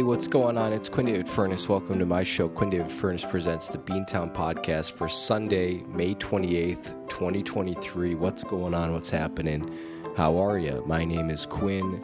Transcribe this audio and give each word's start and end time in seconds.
Hey, 0.00 0.04
what's 0.04 0.28
going 0.28 0.56
on? 0.56 0.72
It's 0.72 0.88
Quinn 0.88 1.04
David 1.04 1.28
Furnace. 1.28 1.68
Welcome 1.68 1.98
to 1.98 2.06
my 2.06 2.24
show. 2.24 2.48
Quinn 2.48 2.70
David 2.70 2.90
Furnace 2.90 3.22
presents 3.22 3.68
the 3.68 3.76
Beantown 3.76 4.34
Podcast 4.34 4.92
for 4.92 5.08
Sunday, 5.08 5.82
May 5.88 6.14
28th, 6.14 7.06
2023. 7.10 8.14
What's 8.14 8.42
going 8.42 8.72
on? 8.72 8.94
What's 8.94 9.10
happening? 9.10 9.70
How 10.16 10.38
are 10.38 10.58
you? 10.58 10.82
My 10.86 11.04
name 11.04 11.28
is 11.28 11.44
Quinn. 11.44 12.02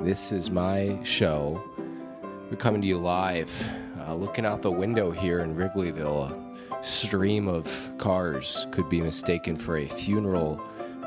This 0.00 0.32
is 0.32 0.50
my 0.50 0.98
show. 1.02 1.62
We're 2.50 2.56
coming 2.56 2.80
to 2.80 2.86
you 2.86 2.96
live. 2.96 3.52
Uh, 4.00 4.14
looking 4.14 4.46
out 4.46 4.62
the 4.62 4.70
window 4.70 5.10
here 5.10 5.40
in 5.40 5.54
Wrigleyville, 5.54 6.32
a 6.80 6.82
stream 6.82 7.46
of 7.46 7.92
cars 7.98 8.66
could 8.70 8.88
be 8.88 9.02
mistaken 9.02 9.54
for 9.54 9.76
a 9.76 9.86
funeral 9.86 10.58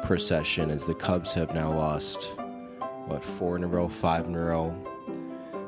procession 0.03 0.69
as 0.69 0.85
the 0.85 0.93
Cubs 0.93 1.33
have 1.33 1.55
now 1.55 1.71
lost, 1.71 2.25
what, 3.07 3.23
four 3.23 3.55
in 3.55 3.63
a 3.63 3.67
row, 3.67 3.87
five 3.87 4.27
in 4.27 4.35
a 4.35 4.39
row? 4.39 4.90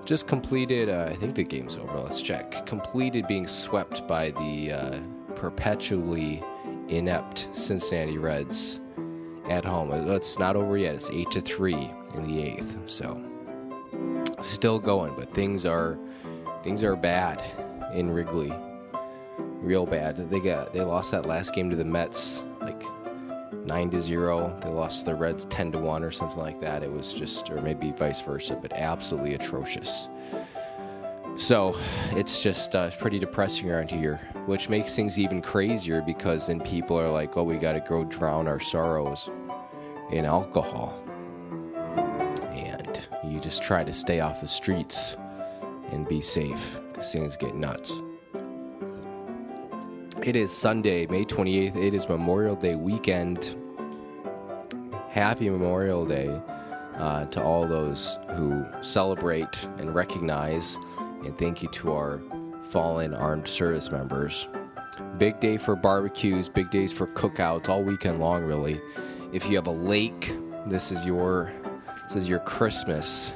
Just 0.05 0.27
completed. 0.27 0.89
Uh, 0.89 1.07
I 1.09 1.13
think 1.15 1.35
the 1.35 1.43
game's 1.43 1.77
over. 1.77 1.99
Let's 1.99 2.21
check. 2.21 2.65
Completed 2.65 3.27
being 3.27 3.47
swept 3.47 4.07
by 4.07 4.31
the 4.31 4.71
uh, 4.71 4.99
perpetually 5.35 6.43
inept 6.89 7.49
Cincinnati 7.53 8.17
Reds 8.17 8.79
at 9.49 9.65
home. 9.65 9.91
It's 9.91 10.39
not 10.39 10.55
over 10.55 10.77
yet. 10.77 10.95
It's 10.95 11.09
eight 11.09 11.31
to 11.31 11.41
three 11.41 11.89
in 12.15 12.27
the 12.27 12.41
eighth. 12.41 12.77
So 12.85 13.21
still 14.41 14.79
going, 14.79 15.15
but 15.15 15.33
things 15.33 15.65
are 15.65 15.97
things 16.63 16.83
are 16.83 16.95
bad 16.95 17.43
in 17.93 18.09
Wrigley. 18.09 18.53
Real 19.37 19.85
bad. 19.85 20.29
They 20.29 20.39
got 20.39 20.73
they 20.73 20.81
lost 20.81 21.11
that 21.11 21.25
last 21.25 21.53
game 21.53 21.69
to 21.69 21.75
the 21.75 21.85
Mets 21.85 22.43
nine 23.65 23.89
to 23.91 23.99
zero. 23.99 24.57
They 24.61 24.69
lost 24.69 25.05
the 25.05 25.15
Reds 25.15 25.45
ten 25.45 25.71
to 25.71 25.79
one 25.79 26.03
or 26.03 26.11
something 26.11 26.39
like 26.39 26.59
that. 26.61 26.83
It 26.83 26.91
was 26.91 27.13
just, 27.13 27.49
or 27.49 27.61
maybe 27.61 27.91
vice 27.91 28.21
versa, 28.21 28.57
but 28.61 28.73
absolutely 28.73 29.33
atrocious. 29.33 30.07
So 31.35 31.75
it's 32.11 32.43
just 32.43 32.75
uh, 32.75 32.91
pretty 32.91 33.17
depressing 33.17 33.69
around 33.69 33.89
here, 33.89 34.17
which 34.45 34.69
makes 34.69 34.95
things 34.95 35.17
even 35.17 35.41
crazier 35.41 36.01
because 36.01 36.47
then 36.47 36.59
people 36.61 36.99
are 36.99 37.09
like, 37.09 37.35
"Oh, 37.35 37.43
we 37.43 37.57
got 37.57 37.73
to 37.73 37.79
go 37.79 38.03
drown 38.03 38.47
our 38.47 38.59
sorrows 38.59 39.29
in 40.11 40.25
alcohol," 40.25 40.93
and 42.51 42.99
you 43.23 43.39
just 43.39 43.63
try 43.63 43.83
to 43.83 43.91
stay 43.91 44.19
off 44.19 44.41
the 44.41 44.47
streets 44.47 45.17
and 45.91 46.07
be 46.07 46.21
safe 46.21 46.79
because 46.91 47.11
things 47.11 47.35
get 47.35 47.55
nuts. 47.55 47.99
It 50.25 50.37
is 50.37 50.53
Sunday, 50.53 51.05
May 51.07 51.25
28th. 51.25 51.75
It 51.75 51.93
is 51.93 52.07
Memorial 52.07 52.55
Day 52.55 52.75
weekend. 52.75 53.57
Happy 55.09 55.49
Memorial 55.49 56.05
Day 56.05 56.41
uh, 56.95 57.25
to 57.25 57.43
all 57.43 57.67
those 57.67 58.17
who 58.37 58.65
celebrate 58.79 59.65
and 59.79 59.93
recognize, 59.93 60.77
and 61.25 61.37
thank 61.37 61.61
you 61.61 61.67
to 61.71 61.91
our 61.91 62.21
fallen 62.69 63.13
armed 63.13 63.49
service 63.49 63.91
members. 63.91 64.47
Big 65.17 65.41
day 65.41 65.57
for 65.57 65.75
barbecues, 65.75 66.47
big 66.47 66.71
days 66.71 66.93
for 66.93 67.07
cookouts, 67.07 67.67
all 67.67 67.83
weekend 67.83 68.21
long, 68.21 68.43
really. 68.45 68.79
If 69.33 69.49
you 69.49 69.57
have 69.57 69.67
a 69.67 69.71
lake, 69.71 70.33
this 70.67 70.89
is 70.89 71.03
your 71.03 71.51
this 72.07 72.15
is 72.15 72.29
your 72.29 72.39
Christmas. 72.39 73.33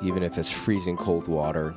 Even 0.00 0.22
if 0.22 0.38
it's 0.38 0.48
freezing 0.48 0.96
cold 0.96 1.26
water, 1.26 1.74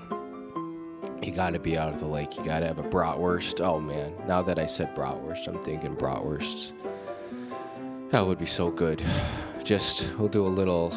you 1.21 1.31
got 1.31 1.51
to 1.51 1.59
be 1.59 1.77
out 1.77 1.93
of 1.93 1.99
the 1.99 2.05
lake. 2.05 2.37
You 2.37 2.43
got 2.43 2.61
to 2.61 2.67
have 2.67 2.79
a 2.79 2.83
bratwurst. 2.83 3.61
Oh 3.61 3.79
man, 3.79 4.13
now 4.27 4.41
that 4.41 4.57
I 4.57 4.65
said 4.65 4.95
bratwurst, 4.95 5.47
I'm 5.47 5.61
thinking 5.61 5.95
bratwursts. 5.95 6.73
That 8.09 8.25
would 8.25 8.39
be 8.39 8.45
so 8.45 8.69
good. 8.71 9.03
Just 9.63 10.11
we'll 10.17 10.27
do 10.27 10.45
a 10.45 10.49
little 10.49 10.93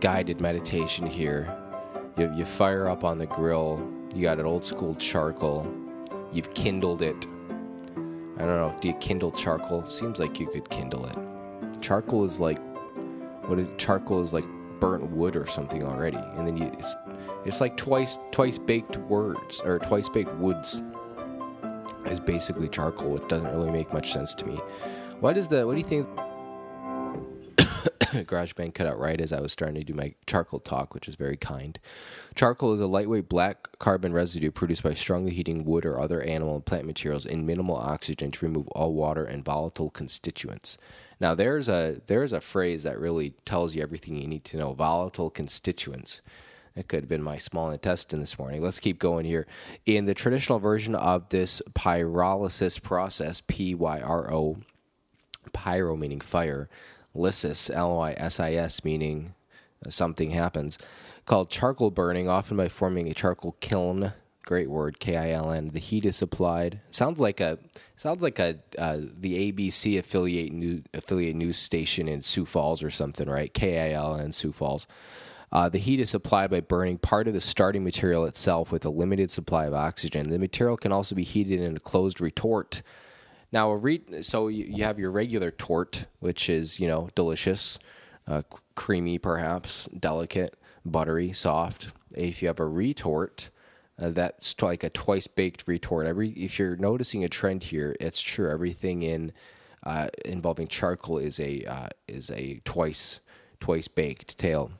guided 0.00 0.40
meditation 0.40 1.06
here. 1.06 1.54
You, 2.16 2.32
you 2.34 2.44
fire 2.44 2.88
up 2.88 3.04
on 3.04 3.18
the 3.18 3.26
grill. 3.26 3.86
You 4.14 4.22
got 4.22 4.38
an 4.38 4.46
old 4.46 4.64
school 4.64 4.94
charcoal. 4.94 5.66
You've 6.32 6.54
kindled 6.54 7.02
it. 7.02 7.26
I 8.36 8.46
don't 8.46 8.56
know. 8.56 8.74
Do 8.80 8.88
you 8.88 8.94
kindle 8.94 9.32
charcoal? 9.32 9.84
Seems 9.86 10.18
like 10.18 10.40
you 10.40 10.46
could 10.46 10.68
kindle 10.70 11.06
it. 11.06 11.16
Charcoal 11.82 12.24
is 12.24 12.40
like 12.40 12.58
what 13.46 13.58
is 13.58 13.68
charcoal 13.78 14.22
is 14.22 14.32
like 14.32 14.44
burnt 14.78 15.10
wood 15.10 15.36
or 15.36 15.46
something 15.46 15.84
already, 15.84 16.16
and 16.16 16.46
then 16.46 16.56
you 16.56 16.70
it's 16.78 16.94
it's 17.44 17.60
like 17.60 17.76
twice 17.76 18.18
twice 18.32 18.58
baked 18.58 18.96
words 18.96 19.60
or 19.64 19.78
twice 19.78 20.08
baked 20.08 20.34
woods 20.34 20.82
is 22.06 22.20
basically 22.20 22.68
charcoal. 22.68 23.16
It 23.16 23.28
doesn't 23.28 23.50
really 23.50 23.70
make 23.70 23.92
much 23.92 24.12
sense 24.12 24.34
to 24.36 24.46
me. 24.46 24.56
What 25.20 25.36
is 25.36 25.48
the 25.48 25.66
what 25.66 25.74
do 25.74 25.78
you 25.78 25.86
think? 25.86 26.08
GarageBand 28.26 28.74
cut 28.74 28.88
out 28.88 28.98
right 28.98 29.20
as 29.20 29.32
I 29.32 29.40
was 29.40 29.52
starting 29.52 29.76
to 29.76 29.84
do 29.84 29.94
my 29.94 30.14
charcoal 30.26 30.58
talk, 30.58 30.94
which 30.94 31.08
is 31.08 31.14
very 31.14 31.36
kind. 31.36 31.78
Charcoal 32.34 32.74
is 32.74 32.80
a 32.80 32.86
lightweight 32.86 33.28
black 33.28 33.78
carbon 33.78 34.12
residue 34.12 34.50
produced 34.50 34.82
by 34.82 34.94
strongly 34.94 35.32
heating 35.32 35.64
wood 35.64 35.86
or 35.86 36.00
other 36.00 36.20
animal 36.22 36.56
and 36.56 36.66
plant 36.66 36.86
materials 36.86 37.24
in 37.24 37.46
minimal 37.46 37.76
oxygen 37.76 38.32
to 38.32 38.46
remove 38.46 38.66
all 38.68 38.94
water 38.94 39.24
and 39.24 39.44
volatile 39.44 39.90
constituents. 39.90 40.76
Now 41.20 41.34
there's 41.34 41.68
a 41.68 42.00
there's 42.06 42.32
a 42.32 42.40
phrase 42.40 42.82
that 42.82 42.98
really 42.98 43.34
tells 43.44 43.74
you 43.74 43.82
everything 43.82 44.16
you 44.16 44.26
need 44.26 44.44
to 44.46 44.56
know. 44.56 44.72
Volatile 44.72 45.30
constituents. 45.30 46.20
It 46.80 46.88
could 46.88 47.02
have 47.02 47.08
been 47.08 47.22
my 47.22 47.36
small 47.36 47.70
intestine 47.70 48.20
this 48.20 48.38
morning. 48.38 48.62
Let's 48.62 48.80
keep 48.80 48.98
going 48.98 49.26
here. 49.26 49.46
In 49.84 50.06
the 50.06 50.14
traditional 50.14 50.58
version 50.58 50.94
of 50.94 51.28
this 51.28 51.60
pyrolysis 51.74 52.82
process, 52.82 53.42
P 53.46 53.74
Y 53.74 54.00
R 54.00 54.32
O, 54.32 54.56
pyro 55.52 55.94
meaning 55.94 56.20
fire, 56.20 56.70
lysis, 57.14 57.68
L 57.68 58.00
I 58.00 58.12
S 58.12 58.40
I 58.40 58.54
S 58.54 58.82
meaning 58.82 59.34
something 59.90 60.30
happens, 60.30 60.78
called 61.26 61.50
charcoal 61.50 61.90
burning, 61.90 62.30
often 62.30 62.56
by 62.56 62.68
forming 62.68 63.08
a 63.08 63.14
charcoal 63.14 63.56
kiln. 63.60 64.14
Great 64.46 64.70
word, 64.70 64.98
K 64.98 65.16
I 65.16 65.30
L 65.32 65.50
N. 65.50 65.68
The 65.74 65.80
heat 65.80 66.06
is 66.06 66.16
supplied. 66.16 66.80
Sounds 66.90 67.20
like 67.20 67.40
a 67.40 67.58
sounds 67.96 68.22
like 68.22 68.38
a 68.38 68.58
uh, 68.78 69.00
the 69.18 69.52
ABC 69.52 69.98
affiliate 69.98 70.50
new 70.50 70.82
affiliate 70.94 71.36
news 71.36 71.58
station 71.58 72.08
in 72.08 72.22
Sioux 72.22 72.46
Falls 72.46 72.82
or 72.82 72.90
something, 72.90 73.28
right? 73.28 73.52
K 73.52 73.92
I 73.92 73.92
L 73.92 74.16
N 74.16 74.32
Sioux 74.32 74.50
Falls. 74.50 74.86
Uh, 75.52 75.68
the 75.68 75.78
heat 75.78 75.98
is 75.98 76.10
supplied 76.10 76.50
by 76.50 76.60
burning 76.60 76.96
part 76.98 77.26
of 77.26 77.34
the 77.34 77.40
starting 77.40 77.82
material 77.82 78.24
itself 78.24 78.70
with 78.70 78.84
a 78.84 78.90
limited 78.90 79.30
supply 79.30 79.66
of 79.66 79.74
oxygen. 79.74 80.30
The 80.30 80.38
material 80.38 80.76
can 80.76 80.92
also 80.92 81.14
be 81.14 81.24
heated 81.24 81.60
in 81.60 81.76
a 81.76 81.80
closed 81.80 82.20
retort. 82.20 82.82
Now, 83.50 83.70
a 83.70 83.76
re- 83.76 84.22
so 84.22 84.46
you, 84.46 84.64
you 84.64 84.84
have 84.84 84.98
your 84.98 85.10
regular 85.10 85.50
tort, 85.50 86.06
which 86.20 86.48
is 86.48 86.78
you 86.78 86.86
know 86.86 87.08
delicious, 87.16 87.78
uh, 88.28 88.42
creamy 88.76 89.18
perhaps, 89.18 89.88
delicate, 89.98 90.56
buttery, 90.84 91.32
soft. 91.32 91.92
If 92.14 92.42
you 92.42 92.48
have 92.48 92.60
a 92.60 92.66
retort, 92.66 93.50
uh, 93.98 94.10
that's 94.10 94.60
like 94.62 94.84
a 94.84 94.90
twice 94.90 95.26
baked 95.26 95.66
retort. 95.66 96.06
Every 96.06 96.30
if 96.30 96.60
you're 96.60 96.76
noticing 96.76 97.24
a 97.24 97.28
trend 97.28 97.64
here, 97.64 97.96
it's 97.98 98.20
true. 98.20 98.48
Everything 98.48 99.02
in 99.02 99.32
uh, 99.82 100.08
involving 100.24 100.68
charcoal 100.68 101.18
is 101.18 101.40
a 101.40 101.64
uh, 101.64 101.88
is 102.06 102.30
a 102.30 102.60
twice 102.64 103.18
twice 103.58 103.88
baked 103.88 104.38
tale. 104.38 104.70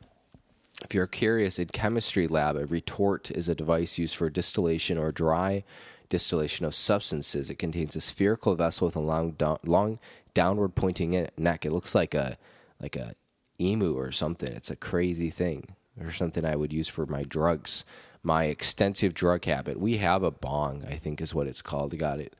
If 0.83 0.95
you're 0.95 1.07
curious, 1.07 1.59
in 1.59 1.69
chemistry 1.69 2.27
lab, 2.27 2.57
a 2.57 2.67
retort 2.67 3.31
is 3.31 3.49
a 3.49 3.55
device 3.55 3.99
used 3.99 4.17
for 4.17 4.31
distillation 4.31 4.99
or 4.99 5.13
dry 5.13 5.65
distillation 6.09 6.67
of 6.67 6.75
substances. 6.75 7.49
It 7.49 7.59
contains 7.59 7.97
a 7.97 8.01
spherical 8.01 8.55
vessel 8.57 8.87
with 8.87 8.97
a 8.97 9.01
long, 9.01 9.37
long 9.65 9.99
downward 10.35 10.75
pointing 10.75 11.29
neck. 11.37 11.65
It 11.65 11.73
looks 11.73 11.95
like 11.95 12.15
a 12.15 12.37
like 12.81 12.97
a 12.97 13.15
emu 13.61 13.97
or 13.97 14.11
something. 14.11 14.53
It's 14.53 14.71
a 14.71 14.77
crazy 14.77 15.31
thing, 15.31 15.77
or 16.01 16.11
something 16.11 16.45
I 16.45 16.57
would 16.57 16.73
use 16.73 16.89
for 16.89 17.07
my 17.07 17.23
drugs, 17.23 17.85
my 18.23 18.45
extensive 18.45 19.15
drug 19.15 19.45
habit. 19.45 19.79
We 19.79 19.99
have 19.99 20.23
a 20.23 20.31
bong, 20.31 20.85
I 20.89 20.97
think 20.97 21.21
is 21.21 21.35
what 21.35 21.47
it's 21.47 21.63
called. 21.63 21.95
I 21.95 21.97
got 21.97 22.21
it 22.21 22.35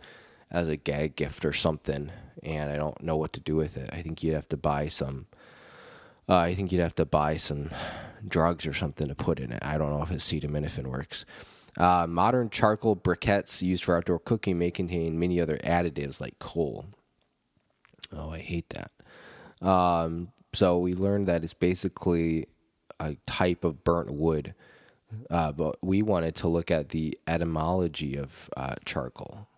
as 0.50 0.67
a 0.67 0.77
gag 0.77 1.15
gift 1.15 1.45
or 1.45 1.53
something, 1.53 2.11
and 2.43 2.71
I 2.71 2.77
don't 2.77 3.03
know 3.03 3.17
what 3.17 3.33
to 3.34 3.41
do 3.41 3.55
with 3.56 3.77
it. 3.77 3.91
I 3.93 4.03
think 4.03 4.23
you'd 4.23 4.35
have 4.35 4.49
to 4.49 4.56
buy 4.56 4.88
some. 4.88 5.26
Uh, 6.31 6.37
I 6.37 6.55
think 6.55 6.71
you'd 6.71 6.81
have 6.81 6.94
to 6.94 7.05
buy 7.05 7.37
some 7.37 7.71
drugs 8.27 8.65
or 8.65 8.73
something 8.73 9.09
to 9.09 9.17
put 9.17 9.41
in 9.41 9.50
it. 9.50 9.65
I 9.65 9.77
don't 9.77 9.91
know 9.91 10.03
if 10.03 10.11
acetaminophen 10.11 10.87
works. 10.87 11.25
Uh, 11.77 12.06
modern 12.06 12.50
charcoal 12.50 12.94
briquettes 12.94 13.62
used 13.62 13.82
for 13.82 13.97
outdoor 13.97 14.21
cooking 14.21 14.56
may 14.56 14.71
contain 14.71 15.19
many 15.19 15.41
other 15.41 15.59
additives 15.65 16.21
like 16.21 16.38
coal. 16.38 16.87
Oh, 18.17 18.31
I 18.31 18.38
hate 18.38 18.71
that. 18.71 19.67
Um, 19.67 20.29
so 20.53 20.79
we 20.79 20.94
learned 20.94 21.27
that 21.27 21.43
it's 21.43 21.55
basically 21.55 22.47
a 23.00 23.17
type 23.26 23.65
of 23.65 23.83
burnt 23.83 24.12
wood, 24.12 24.55
uh, 25.31 25.50
but 25.50 25.83
we 25.83 26.00
wanted 26.00 26.37
to 26.37 26.49
look 26.49 26.71
at 26.71 26.91
the 26.91 27.19
etymology 27.26 28.17
of 28.17 28.49
uh, 28.56 28.76
charcoal. 28.85 29.49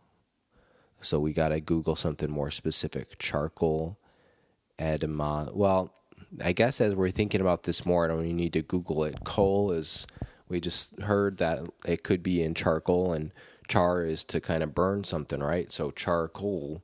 So 1.03 1.21
we 1.21 1.35
got 1.35 1.49
to 1.49 1.61
Google 1.61 1.97
something 1.97 2.31
more 2.31 2.51
specific. 2.51 3.19
Charcoal 3.19 3.99
etymology. 4.79 5.53
Well, 5.55 5.93
I 6.41 6.53
guess 6.53 6.81
as 6.81 6.95
we're 6.95 7.11
thinking 7.11 7.41
about 7.41 7.65
this 7.65 7.85
more, 7.85 8.05
I 8.05 8.09
don't 8.09 8.25
even 8.25 8.37
need 8.37 8.53
to 8.55 8.63
Google 8.63 9.05
it. 9.05 9.25
Coal 9.25 9.73
is 9.73 10.07
we 10.49 10.61
just 10.61 11.01
heard 11.01 11.39
that 11.39 11.69
it 11.85 12.03
could 12.03 12.23
be 12.23 12.43
in 12.43 12.55
charcoal, 12.55 13.13
and 13.13 13.33
char 13.69 14.05
is 14.05 14.25
to 14.25 14.41
kind 14.41 14.63
of 14.63 14.75
burn 14.75 15.05
something, 15.05 15.41
right? 15.41 15.71
So 15.73 15.91
charcoal 15.91 16.83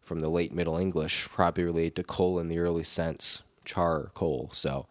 from 0.00 0.20
the 0.20 0.30
late 0.30 0.52
Middle 0.52 0.78
English 0.78 1.28
probably 1.30 1.64
related 1.64 1.96
to 1.96 2.02
coal 2.02 2.38
in 2.38 2.48
the 2.48 2.58
early 2.58 2.84
sense, 2.84 3.42
char 3.64 4.10
coal. 4.14 4.50
So 4.52 4.86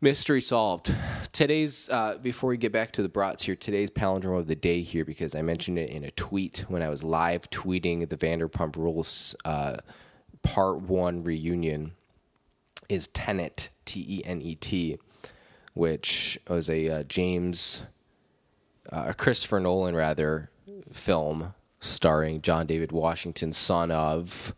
Mystery 0.00 0.42
solved. 0.42 0.94
Today's 1.32 1.88
uh, 1.88 2.18
before 2.20 2.50
we 2.50 2.58
get 2.58 2.70
back 2.70 2.92
to 2.92 3.02
the 3.02 3.08
brats 3.08 3.44
here, 3.44 3.56
today's 3.56 3.90
palindrome 3.90 4.38
of 4.38 4.46
the 4.46 4.54
day 4.54 4.82
here 4.82 5.04
because 5.04 5.34
I 5.34 5.42
mentioned 5.42 5.78
it 5.78 5.90
in 5.90 6.04
a 6.04 6.10
tweet 6.10 6.64
when 6.68 6.82
I 6.82 6.88
was 6.88 7.02
live 7.02 7.50
tweeting 7.50 8.06
the 8.08 8.16
Vanderpump 8.16 8.76
Rules 8.76 9.34
uh, 9.44 9.78
Part 10.42 10.82
One 10.82 11.24
reunion. 11.24 11.92
Is 12.88 13.08
Tenet 13.08 13.70
T 13.84 14.04
E 14.08 14.22
N 14.24 14.40
E 14.40 14.54
T, 14.54 14.98
which 15.74 16.38
was 16.48 16.68
a 16.68 16.88
uh, 16.88 17.02
James, 17.04 17.82
uh, 18.92 19.06
a 19.08 19.14
Christopher 19.14 19.60
Nolan 19.60 19.94
rather 19.94 20.50
film 20.92 21.54
starring 21.80 22.42
John 22.42 22.66
David 22.66 22.92
Washington, 22.92 23.52
son 23.52 23.90
of 23.90 24.54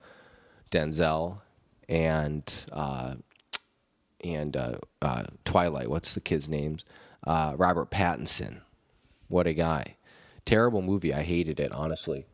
Denzel, 0.70 1.40
and 1.88 2.52
uh, 2.72 3.14
and 4.22 4.56
uh, 4.56 4.78
uh, 5.00 5.24
Twilight. 5.44 5.90
What's 5.90 6.14
the 6.14 6.20
kid's 6.20 6.48
names? 6.48 6.84
Uh, 7.26 7.54
Robert 7.56 7.90
Pattinson. 7.90 8.60
What 9.28 9.46
a 9.46 9.54
guy! 9.54 9.96
Terrible 10.44 10.82
movie. 10.82 11.12
I 11.12 11.22
hated 11.22 11.60
it 11.60 11.72
honestly. 11.72 12.26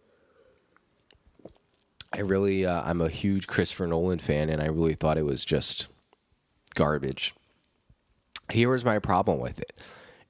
I 2.15 2.21
really, 2.21 2.65
uh, 2.65 2.83
I'm 2.85 3.01
a 3.01 3.09
huge 3.09 3.47
Christopher 3.47 3.87
Nolan 3.87 4.19
fan, 4.19 4.49
and 4.49 4.63
I 4.63 4.67
really 4.67 4.95
thought 4.95 5.19
it 5.19 5.25
was 5.25 5.45
just 5.45 5.89
garbage. 6.75 7.35
Here 8.51 8.71
was 8.71 8.85
my 8.85 8.99
problem 8.99 9.39
with 9.39 9.61
it, 9.61 9.81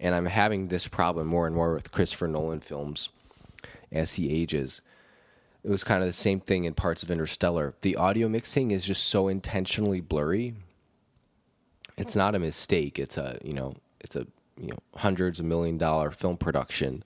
and 0.00 0.14
I'm 0.14 0.26
having 0.26 0.68
this 0.68 0.88
problem 0.88 1.26
more 1.26 1.46
and 1.46 1.54
more 1.54 1.74
with 1.74 1.92
Christopher 1.92 2.28
Nolan 2.28 2.60
films 2.60 3.10
as 3.92 4.14
he 4.14 4.30
ages. 4.30 4.80
It 5.62 5.70
was 5.70 5.84
kind 5.84 6.02
of 6.02 6.08
the 6.08 6.12
same 6.12 6.40
thing 6.40 6.64
in 6.64 6.74
parts 6.74 7.02
of 7.02 7.10
Interstellar. 7.10 7.74
The 7.80 7.96
audio 7.96 8.28
mixing 8.28 8.70
is 8.70 8.84
just 8.84 9.04
so 9.04 9.28
intentionally 9.28 10.00
blurry 10.00 10.54
it's 11.96 12.16
not 12.16 12.34
a 12.34 12.38
mistake. 12.38 12.98
It's 12.98 13.16
a 13.16 13.38
you 13.44 13.52
know 13.52 13.76
it's 14.00 14.16
a 14.16 14.26
you 14.60 14.68
know 14.68 14.78
hundreds 14.96 15.40
of 15.40 15.46
million 15.46 15.78
dollar 15.78 16.10
film 16.10 16.36
production, 16.36 17.04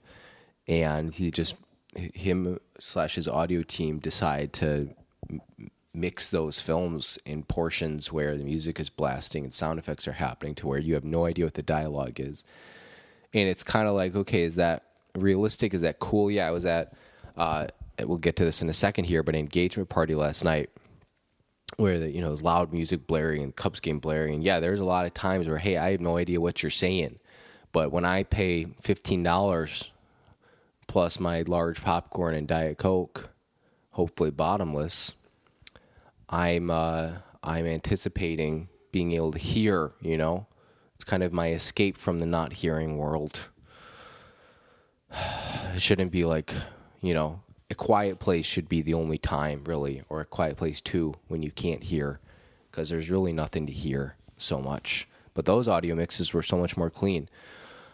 and 0.67 1.13
he 1.13 1.31
just 1.31 1.55
him 1.95 2.59
slash 2.79 3.15
his 3.15 3.27
audio 3.27 3.63
team 3.63 3.99
decide 3.99 4.53
to 4.53 4.89
mix 5.93 6.29
those 6.29 6.61
films 6.61 7.17
in 7.25 7.43
portions 7.43 8.11
where 8.11 8.37
the 8.37 8.43
music 8.43 8.79
is 8.79 8.89
blasting 8.89 9.43
and 9.43 9.53
sound 9.53 9.79
effects 9.79 10.07
are 10.07 10.13
happening 10.13 10.55
to 10.55 10.67
where 10.67 10.79
you 10.79 10.93
have 10.93 11.03
no 11.03 11.25
idea 11.25 11.45
what 11.45 11.55
the 11.55 11.63
dialogue 11.63 12.19
is. 12.19 12.43
And 13.33 13.47
it's 13.47 13.63
kind 13.63 13.87
of 13.87 13.95
like 13.95 14.15
okay 14.15 14.43
is 14.43 14.55
that 14.55 14.83
realistic? 15.15 15.73
Is 15.73 15.81
that 15.81 15.99
cool? 15.99 16.31
Yeah 16.31 16.47
i 16.47 16.51
was 16.51 16.65
at 16.65 16.93
uh, 17.37 17.67
we'll 18.03 18.17
get 18.17 18.35
to 18.35 18.45
this 18.45 18.61
in 18.61 18.69
a 18.69 18.73
second 18.73 19.05
here 19.05 19.23
but 19.23 19.35
an 19.35 19.39
engagement 19.39 19.89
party 19.89 20.15
last 20.15 20.43
night 20.43 20.69
where 21.77 21.99
the 21.99 22.11
you 22.11 22.21
know 22.21 22.33
loud 22.41 22.73
music 22.73 23.07
blaring 23.07 23.43
and 23.43 23.55
Cubs 23.55 23.79
game 23.79 23.99
blaring. 23.99 24.35
And 24.35 24.43
yeah, 24.43 24.59
there's 24.59 24.79
a 24.79 24.85
lot 24.85 25.05
of 25.05 25.13
times 25.13 25.47
where 25.47 25.57
hey, 25.57 25.77
I 25.77 25.91
have 25.91 26.01
no 26.01 26.17
idea 26.17 26.41
what 26.41 26.63
you're 26.63 26.69
saying, 26.69 27.19
but 27.71 27.91
when 27.91 28.05
I 28.05 28.23
pay 28.23 28.65
fifteen 28.81 29.23
dollars 29.23 29.91
plus 30.89 31.19
my 31.19 31.43
large 31.43 31.81
popcorn 31.81 32.35
and 32.35 32.47
diet 32.47 32.79
coke, 32.79 33.29
hopefully 33.91 34.31
bottomless, 34.31 35.13
I'm 36.27 36.69
uh, 36.69 37.19
I'm 37.41 37.65
anticipating 37.65 38.67
being 38.91 39.13
able 39.13 39.31
to 39.31 39.39
hear. 39.39 39.91
You 40.01 40.17
know, 40.17 40.47
it's 40.95 41.05
kind 41.05 41.23
of 41.23 41.31
my 41.31 41.51
escape 41.51 41.95
from 41.95 42.19
the 42.19 42.25
not 42.25 42.53
hearing 42.53 42.97
world. 42.97 43.47
It 45.75 45.83
shouldn't 45.83 46.11
be 46.11 46.25
like 46.25 46.55
you 46.99 47.13
know 47.13 47.41
a 47.69 47.75
quiet 47.75 48.17
place 48.17 48.45
should 48.45 48.67
be 48.67 48.81
the 48.81 48.95
only 48.95 49.19
time, 49.19 49.63
really, 49.65 50.01
or 50.09 50.19
a 50.19 50.25
quiet 50.25 50.57
place 50.57 50.81
too, 50.81 51.13
when 51.27 51.43
you 51.43 51.51
can't 51.51 51.83
hear, 51.83 52.19
because 52.69 52.89
there's 52.89 53.11
really 53.11 53.31
nothing 53.31 53.67
to 53.67 53.71
hear 53.71 54.15
so 54.35 54.59
much. 54.59 55.07
But 55.35 55.45
those 55.45 55.67
audio 55.67 55.93
mixes 55.93 56.33
were 56.33 56.41
so 56.41 56.57
much 56.57 56.75
more 56.75 56.89
clean. 56.89 57.29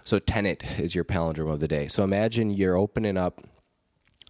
So 0.05 0.19
Tenet 0.19 0.79
is 0.79 0.93
your 0.93 1.03
palindrome 1.03 1.51
of 1.51 1.59
the 1.59 1.67
day. 1.67 1.87
So 1.87 2.03
imagine 2.03 2.51
you're 2.51 2.77
opening 2.77 3.17
up 3.17 3.41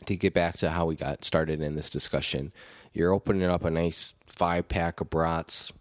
to 0.06 0.16
get 0.16 0.34
back 0.34 0.58
to 0.58 0.72
how 0.72 0.86
we 0.86 0.96
got 0.96 1.26
started 1.26 1.62
in 1.62 1.76
this 1.76 1.90
discussion. 1.90 2.54
You're 2.94 3.14
opening 3.14 3.44
up 3.44 3.66
a 3.66 3.70
nice 3.70 4.16
five 4.26 4.70
pack 4.70 5.02
of 5.02 5.10
brats. 5.10 5.74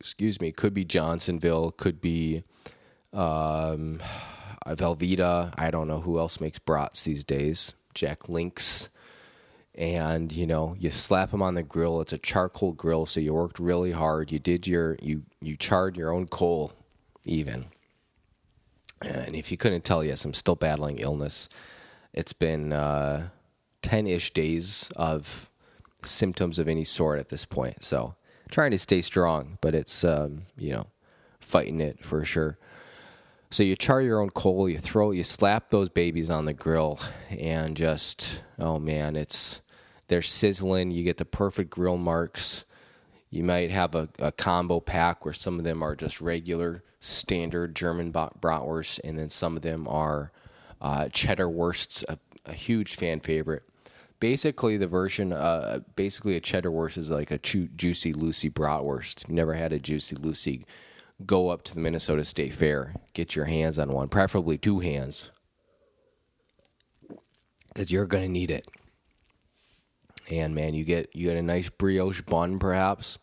Excuse 0.00 0.40
me, 0.40 0.50
could 0.50 0.74
be 0.74 0.84
Johnsonville, 0.84 1.70
could 1.70 2.00
be 2.00 2.42
um, 3.12 4.00
Velveeta. 4.66 5.54
I 5.56 5.70
don't 5.70 5.86
know 5.86 6.00
who 6.00 6.18
else 6.18 6.40
makes 6.40 6.58
brats 6.58 7.04
these 7.04 7.22
days. 7.22 7.74
Jack 7.94 8.28
Links. 8.28 8.88
And 9.76 10.32
you 10.32 10.44
know, 10.44 10.74
you 10.76 10.90
slap 10.90 11.30
them 11.30 11.42
on 11.42 11.54
the 11.54 11.62
grill. 11.62 12.00
It's 12.00 12.12
a 12.12 12.18
charcoal 12.18 12.72
grill, 12.72 13.06
so 13.06 13.20
you 13.20 13.30
worked 13.32 13.60
really 13.60 13.92
hard. 13.92 14.32
You 14.32 14.40
did 14.40 14.66
your 14.66 14.96
you 15.00 15.22
you 15.40 15.56
charred 15.56 15.96
your 15.96 16.12
own 16.12 16.26
coal, 16.26 16.72
even. 17.24 17.66
And 19.02 19.34
if 19.34 19.50
you 19.50 19.56
couldn't 19.56 19.84
tell, 19.84 20.02
yes, 20.02 20.24
I'm 20.24 20.34
still 20.34 20.56
battling 20.56 20.98
illness. 20.98 21.48
It's 22.12 22.32
been 22.32 22.70
ten 22.70 24.06
uh, 24.06 24.08
ish 24.08 24.32
days 24.32 24.90
of 24.96 25.50
symptoms 26.02 26.58
of 26.58 26.68
any 26.68 26.84
sort 26.84 27.18
at 27.18 27.28
this 27.28 27.44
point. 27.44 27.84
So 27.84 28.14
trying 28.50 28.70
to 28.72 28.78
stay 28.78 29.02
strong, 29.02 29.58
but 29.60 29.74
it's 29.74 30.04
um, 30.04 30.42
you 30.56 30.72
know 30.72 30.86
fighting 31.40 31.80
it 31.80 32.04
for 32.04 32.24
sure. 32.24 32.58
So 33.50 33.62
you 33.62 33.76
char 33.76 34.02
your 34.02 34.20
own 34.20 34.30
coal, 34.30 34.68
you 34.68 34.78
throw, 34.78 35.10
you 35.10 35.24
slap 35.24 35.70
those 35.70 35.88
babies 35.88 36.28
on 36.28 36.44
the 36.44 36.52
grill, 36.52 37.00
and 37.30 37.76
just 37.76 38.42
oh 38.58 38.78
man, 38.78 39.16
it's 39.16 39.60
they're 40.08 40.22
sizzling. 40.22 40.90
You 40.90 41.04
get 41.04 41.18
the 41.18 41.24
perfect 41.24 41.70
grill 41.70 41.98
marks. 41.98 42.64
You 43.30 43.44
might 43.44 43.70
have 43.70 43.94
a, 43.94 44.08
a 44.18 44.32
combo 44.32 44.80
pack 44.80 45.24
where 45.24 45.34
some 45.34 45.58
of 45.58 45.64
them 45.64 45.82
are 45.82 45.94
just 45.94 46.20
regular 46.20 46.82
standard 47.00 47.74
German 47.74 48.12
bratwurst, 48.12 49.00
and 49.04 49.18
then 49.18 49.30
some 49.30 49.56
of 49.56 49.62
them 49.62 49.86
are 49.88 50.32
uh, 50.80 51.08
cheddar 51.08 51.48
wursts, 51.48 52.04
a, 52.08 52.18
a, 52.46 52.52
huge 52.54 52.96
fan 52.96 53.20
favorite. 53.20 53.62
Basically, 54.20 54.76
the 54.76 54.86
version, 54.86 55.32
uh, 55.32 55.80
basically 55.96 56.36
a 56.36 56.40
cheddar 56.40 56.70
wurst 56.70 56.98
is 56.98 57.10
like 57.10 57.30
a 57.30 57.38
ju- 57.38 57.68
juicy 57.68 58.12
Lucy 58.12 58.50
bratwurst. 58.50 59.28
Never 59.28 59.54
had 59.54 59.72
a 59.72 59.78
juicy 59.78 60.16
Lucy 60.16 60.64
go 61.24 61.48
up 61.48 61.62
to 61.64 61.74
the 61.74 61.80
Minnesota 61.80 62.24
State 62.24 62.54
Fair, 62.54 62.94
get 63.12 63.34
your 63.34 63.46
hands 63.46 63.78
on 63.78 63.92
one, 63.92 64.08
preferably 64.08 64.56
two 64.56 64.80
hands, 64.80 65.30
because 67.68 67.90
you're 67.90 68.06
to 68.24 68.28
need 68.28 68.50
it. 68.50 68.68
And 70.30 70.54
man, 70.54 70.74
you 70.74 70.84
get 70.84 71.10
you 71.14 71.28
get 71.28 71.36
a 71.36 71.42
nice 71.42 71.70
brioche 71.70 72.20
bun, 72.22 72.58
perhaps. 72.58 73.18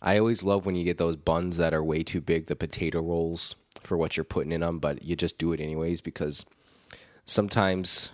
I 0.00 0.18
always 0.18 0.42
love 0.42 0.64
when 0.64 0.74
you 0.74 0.84
get 0.84 0.98
those 0.98 1.16
buns 1.16 1.56
that 1.56 1.74
are 1.74 1.82
way 1.82 2.02
too 2.02 2.20
big, 2.20 2.46
the 2.46 2.56
potato 2.56 3.00
rolls 3.00 3.56
for 3.82 3.96
what 3.96 4.16
you're 4.16 4.24
putting 4.24 4.52
in 4.52 4.60
them, 4.60 4.78
but 4.78 5.02
you 5.02 5.16
just 5.16 5.38
do 5.38 5.52
it 5.52 5.60
anyways 5.60 6.00
because 6.00 6.44
sometimes 7.24 8.12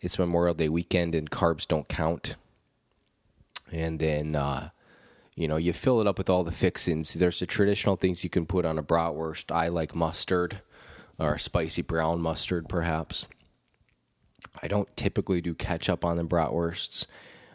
it's 0.00 0.18
Memorial 0.18 0.54
Day 0.54 0.68
weekend 0.68 1.14
and 1.14 1.30
carbs 1.30 1.66
don't 1.66 1.88
count. 1.88 2.36
And 3.70 3.98
then 3.98 4.36
uh, 4.36 4.70
you 5.34 5.48
know, 5.48 5.56
you 5.56 5.72
fill 5.72 6.00
it 6.00 6.06
up 6.06 6.18
with 6.18 6.28
all 6.28 6.44
the 6.44 6.52
fixings. 6.52 7.14
There's 7.14 7.40
the 7.40 7.46
traditional 7.46 7.96
things 7.96 8.22
you 8.22 8.30
can 8.30 8.46
put 8.46 8.64
on 8.64 8.78
a 8.78 8.82
bratwurst. 8.82 9.50
I 9.50 9.68
like 9.68 9.94
mustard 9.94 10.60
or 11.18 11.38
spicy 11.38 11.82
brown 11.82 12.20
mustard, 12.20 12.68
perhaps. 12.68 13.26
I 14.62 14.68
don't 14.68 14.94
typically 14.96 15.40
do 15.40 15.54
ketchup 15.54 16.04
on 16.04 16.16
the 16.16 16.24
bratwursts. 16.24 17.06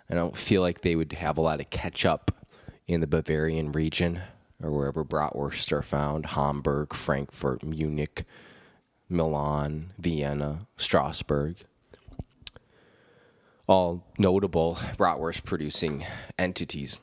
I 0.10 0.16
don't 0.16 0.36
feel 0.36 0.62
like 0.62 0.82
they 0.82 0.96
would 0.96 1.14
have 1.14 1.38
a 1.38 1.42
lot 1.42 1.60
of 1.60 1.70
ketchup 1.70 2.32
in 2.88 3.02
the 3.02 3.08
Bavarian 3.08 3.72
region 3.72 4.22
or 4.62 4.72
wherever 4.72 5.04
bratwursts 5.04 5.72
are 5.72 5.82
found 5.82 6.28
Hamburg, 6.28 6.94
Frankfurt, 6.94 7.64
Munich, 7.64 8.26
Milan, 9.10 9.92
Vienna, 9.98 10.68
Strasbourg. 10.78 11.58
All 13.68 14.06
notable 14.18 14.76
bratwurst 14.98 15.44
producing 15.44 16.06
entities. 16.40 17.00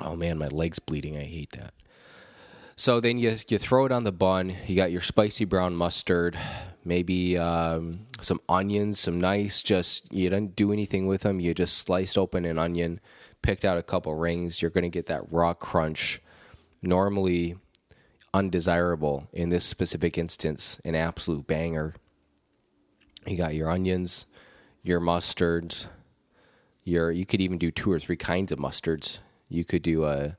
Oh 0.00 0.16
man, 0.16 0.38
my 0.38 0.46
leg's 0.46 0.78
bleeding. 0.78 1.16
I 1.16 1.24
hate 1.24 1.50
that. 1.52 1.74
So 2.76 2.98
then 2.98 3.18
you 3.18 3.36
you 3.48 3.58
throw 3.58 3.84
it 3.84 3.92
on 3.92 4.04
the 4.04 4.12
bun. 4.12 4.54
You 4.66 4.74
got 4.74 4.90
your 4.90 5.02
spicy 5.02 5.44
brown 5.44 5.76
mustard, 5.76 6.38
maybe 6.84 7.36
um, 7.36 8.06
some 8.22 8.40
onions, 8.48 8.98
some 8.98 9.20
nice. 9.20 9.62
Just 9.62 10.10
you 10.12 10.30
didn't 10.30 10.56
do 10.56 10.72
anything 10.72 11.06
with 11.06 11.20
them. 11.20 11.40
You 11.40 11.52
just 11.52 11.76
sliced 11.76 12.16
open 12.16 12.46
an 12.46 12.58
onion, 12.58 12.98
picked 13.42 13.64
out 13.64 13.78
a 13.78 13.82
couple 13.82 14.14
rings. 14.14 14.62
You're 14.62 14.70
going 14.70 14.82
to 14.82 14.88
get 14.88 15.06
that 15.06 15.30
raw 15.30 15.54
crunch. 15.54 16.20
Normally 16.80 17.56
undesirable 18.34 19.28
in 19.32 19.50
this 19.50 19.64
specific 19.64 20.16
instance, 20.16 20.80
an 20.84 20.94
absolute 20.94 21.46
banger. 21.46 21.94
You 23.26 23.36
got 23.36 23.54
your 23.54 23.70
onions, 23.70 24.26
your 24.82 25.00
mustards, 25.00 25.86
your 26.82 27.12
you 27.12 27.24
could 27.24 27.40
even 27.40 27.58
do 27.58 27.70
two 27.70 27.92
or 27.92 28.00
three 28.00 28.16
kinds 28.16 28.50
of 28.50 28.58
mustards 28.58 29.18
you 29.48 29.64
could 29.64 29.82
do 29.82 30.04
a 30.04 30.08
uh, 30.08 30.32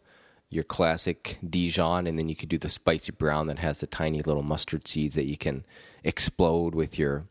your 0.50 0.64
classic 0.64 1.40
Dijon, 1.48 2.06
and 2.06 2.20
then 2.20 2.30
you 2.30 2.36
could 2.36 2.50
do 2.50 2.60
the 2.60 2.70
spicy 2.70 3.12
brown 3.12 3.48
that 3.48 3.58
has 3.58 3.80
the 3.80 3.88
tiny 3.88 4.20
little 4.22 4.44
mustard 4.44 4.88
seeds 4.88 5.16
that 5.16 5.26
you 5.26 5.36
can 5.36 5.66
explode 6.04 6.76
with 6.76 7.00
your 7.00 7.26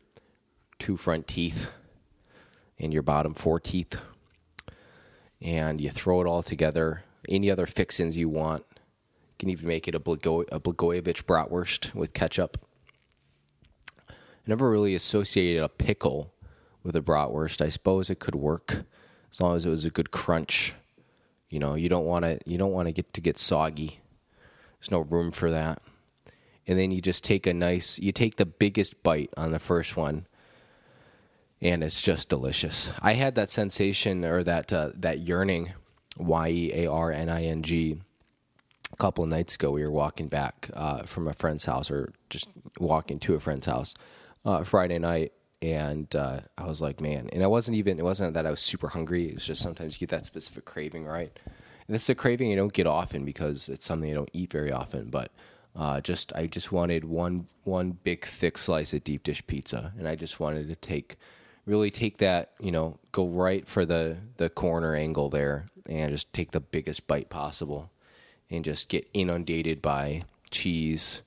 two 0.77 0.97
front 0.97 1.25
teeth 1.25 1.71
and 2.77 2.91
your 2.91 3.01
bottom 3.01 3.33
four 3.33 3.61
teeth. 3.61 3.95
And 5.43 5.81
you 5.81 5.91
throw 5.91 6.21
it 6.21 6.27
all 6.27 6.41
together. 6.41 7.03
Any 7.27 7.51
other 7.51 7.65
fixins 7.65 8.17
you 8.17 8.29
want, 8.29 8.63
You 8.71 9.35
can 9.39 9.49
even 9.49 9.67
make 9.67 9.87
it 9.87 9.95
a, 9.95 9.99
Blago- 9.99 10.47
a 10.51 10.59
Blagojevich 10.59 11.23
bratwurst 11.23 11.93
with 11.93 12.13
ketchup. 12.13 12.65
I 14.09 14.13
never 14.47 14.69
really 14.69 14.95
associated 14.95 15.61
a 15.61 15.69
pickle 15.69 16.33
with 16.81 16.95
a 16.95 17.01
bratwurst. 17.01 17.63
I 17.63 17.69
suppose 17.69 18.09
it 18.09 18.19
could 18.19 18.35
work 18.35 18.83
as 19.31 19.41
long 19.41 19.55
as 19.55 19.65
it 19.65 19.69
was 19.69 19.85
a 19.85 19.89
good 19.89 20.11
crunch. 20.11 20.75
You 21.49 21.59
know, 21.59 21.75
you 21.75 21.89
don't 21.89 22.05
want 22.05 22.25
to 22.25 22.39
you 22.45 22.57
don't 22.57 22.71
want 22.71 22.87
to 22.87 22.91
get 22.91 23.13
to 23.13 23.21
get 23.21 23.37
soggy. 23.37 23.99
There's 24.79 24.91
no 24.91 25.01
room 25.01 25.31
for 25.31 25.51
that. 25.51 25.81
And 26.65 26.79
then 26.79 26.91
you 26.91 27.01
just 27.01 27.23
take 27.23 27.45
a 27.45 27.53
nice 27.53 27.99
you 27.99 28.11
take 28.11 28.37
the 28.37 28.45
biggest 28.45 29.03
bite 29.03 29.29
on 29.37 29.51
the 29.51 29.59
first 29.59 29.95
one 29.97 30.25
and 31.63 31.83
it's 31.83 32.01
just 32.01 32.29
delicious. 32.29 32.91
I 33.01 33.13
had 33.13 33.35
that 33.35 33.49
sensation 33.49 34.25
or 34.25 34.43
that 34.43 34.71
uh, 34.71 34.89
that 34.95 35.19
yearning 35.19 35.73
Y 36.17 36.49
E 36.49 36.71
A 36.83 36.91
R 36.91 37.11
N 37.11 37.29
I 37.29 37.45
N 37.45 37.63
G 37.63 37.97
a 38.91 38.95
couple 38.97 39.23
of 39.23 39.29
nights 39.29 39.55
ago. 39.55 39.71
We 39.71 39.83
were 39.83 39.91
walking 39.91 40.27
back 40.27 40.69
uh, 40.73 41.03
from 41.03 41.27
a 41.27 41.33
friend's 41.33 41.65
house 41.65 41.89
or 41.89 42.13
just 42.29 42.49
walking 42.79 43.17
to 43.19 43.35
a 43.35 43.39
friend's 43.39 43.65
house 43.65 43.95
uh, 44.45 44.63
Friday 44.63 44.99
night 44.99 45.31
and 45.63 46.13
uh, 46.13 46.41
I 46.57 46.65
was 46.65 46.81
like, 46.81 46.99
man, 46.99 47.29
and 47.31 47.41
I 47.41 47.47
wasn't 47.47 47.77
even 47.77 47.97
it 47.97 48.03
wasn't 48.03 48.33
that 48.33 48.45
I 48.45 48.49
was 48.49 48.59
super 48.59 48.89
hungry. 48.89 49.29
It 49.29 49.35
was 49.35 49.45
just 49.45 49.61
sometimes 49.61 49.93
you 49.93 49.99
get 49.99 50.09
that 50.09 50.25
specific 50.25 50.65
craving, 50.65 51.05
right? 51.05 51.31
And 51.45 51.95
this 51.95 52.03
is 52.03 52.09
a 52.09 52.15
craving 52.15 52.49
you 52.49 52.57
don't 52.57 52.73
get 52.73 52.85
often 52.85 53.23
because 53.23 53.69
it's 53.69 53.85
something 53.85 54.09
you 54.09 54.15
don't 54.15 54.29
eat 54.33 54.51
very 54.51 54.73
often. 54.73 55.09
But 55.09 55.31
uh, 55.73 56.01
just 56.01 56.33
I 56.35 56.47
just 56.47 56.73
wanted 56.73 57.05
one 57.05 57.47
one 57.63 57.91
big 58.03 58.25
thick 58.25 58.57
slice 58.57 58.93
of 58.93 59.05
deep 59.05 59.23
dish 59.23 59.47
pizza, 59.47 59.93
and 59.97 60.05
I 60.05 60.15
just 60.15 60.37
wanted 60.41 60.67
to 60.67 60.75
take 60.75 61.15
really 61.65 61.91
take 61.91 62.17
that 62.17 62.51
you 62.59 62.71
know 62.71 62.97
go 63.11 63.27
right 63.27 63.67
for 63.67 63.85
the 63.85 64.17
the 64.37 64.49
corner 64.49 64.95
angle 64.95 65.29
there 65.29 65.65
and 65.85 66.11
just 66.11 66.31
take 66.33 66.51
the 66.51 66.59
biggest 66.59 67.07
bite 67.07 67.29
possible, 67.29 67.91
and 68.49 68.63
just 68.63 68.89
get 68.89 69.09
inundated 69.13 69.81
by 69.81 70.23
cheese, 70.49 71.21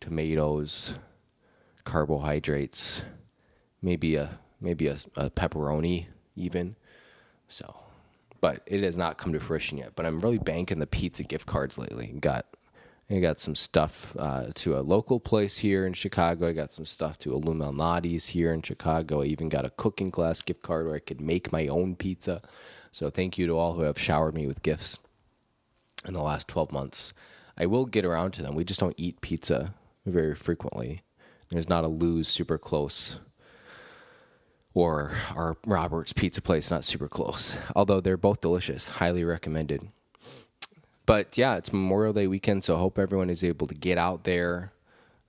tomatoes, 0.00 0.94
carbohydrates 1.84 3.04
maybe 3.82 4.16
a 4.16 4.38
maybe 4.60 4.88
a, 4.88 4.96
a 5.16 5.30
pepperoni 5.30 6.06
even. 6.36 6.76
So, 7.48 7.76
but 8.40 8.62
it 8.66 8.82
has 8.82 8.96
not 8.96 9.18
come 9.18 9.32
to 9.32 9.40
fruition 9.40 9.78
yet. 9.78 9.92
But 9.94 10.06
I'm 10.06 10.20
really 10.20 10.38
banking 10.38 10.78
the 10.78 10.86
pizza 10.86 11.24
gift 11.24 11.46
cards 11.46 11.78
lately. 11.78 12.14
Got 12.20 12.46
I 13.12 13.18
got 13.18 13.40
some 13.40 13.56
stuff 13.56 14.14
uh, 14.16 14.46
to 14.54 14.78
a 14.78 14.82
local 14.82 15.18
place 15.18 15.58
here 15.58 15.84
in 15.84 15.94
Chicago. 15.94 16.46
I 16.46 16.52
got 16.52 16.72
some 16.72 16.84
stuff 16.84 17.18
to 17.18 17.34
Lou 17.34 17.54
Malnati's 17.54 18.26
here 18.26 18.52
in 18.52 18.62
Chicago. 18.62 19.22
I 19.22 19.24
even 19.24 19.48
got 19.48 19.64
a 19.64 19.70
cooking 19.70 20.12
class 20.12 20.42
gift 20.42 20.62
card 20.62 20.86
where 20.86 20.94
I 20.94 21.00
could 21.00 21.20
make 21.20 21.50
my 21.50 21.66
own 21.66 21.96
pizza. 21.96 22.40
So 22.92 23.10
thank 23.10 23.36
you 23.36 23.48
to 23.48 23.58
all 23.58 23.72
who 23.74 23.82
have 23.82 23.98
showered 23.98 24.34
me 24.34 24.46
with 24.46 24.62
gifts 24.62 25.00
in 26.06 26.14
the 26.14 26.22
last 26.22 26.46
12 26.46 26.70
months. 26.70 27.12
I 27.58 27.66
will 27.66 27.84
get 27.84 28.04
around 28.04 28.30
to 28.34 28.42
them. 28.42 28.54
We 28.54 28.64
just 28.64 28.80
don't 28.80 28.94
eat 28.96 29.20
pizza 29.20 29.74
very 30.06 30.36
frequently. 30.36 31.02
There's 31.48 31.68
not 31.68 31.84
a 31.84 31.88
Lou's 31.88 32.28
super 32.28 32.58
close 32.58 33.18
or 34.72 35.16
our 35.34 35.56
Robert's 35.66 36.12
Pizza 36.12 36.40
Place, 36.40 36.70
not 36.70 36.84
super 36.84 37.08
close. 37.08 37.58
Although 37.74 38.00
they're 38.00 38.16
both 38.16 38.40
delicious, 38.40 38.88
highly 38.88 39.24
recommended. 39.24 39.88
But 41.10 41.36
yeah, 41.36 41.56
it's 41.56 41.72
Memorial 41.72 42.12
Day 42.12 42.28
weekend, 42.28 42.62
so 42.62 42.76
I 42.76 42.78
hope 42.78 42.96
everyone 42.96 43.30
is 43.30 43.42
able 43.42 43.66
to 43.66 43.74
get 43.74 43.98
out 43.98 44.22
there. 44.22 44.72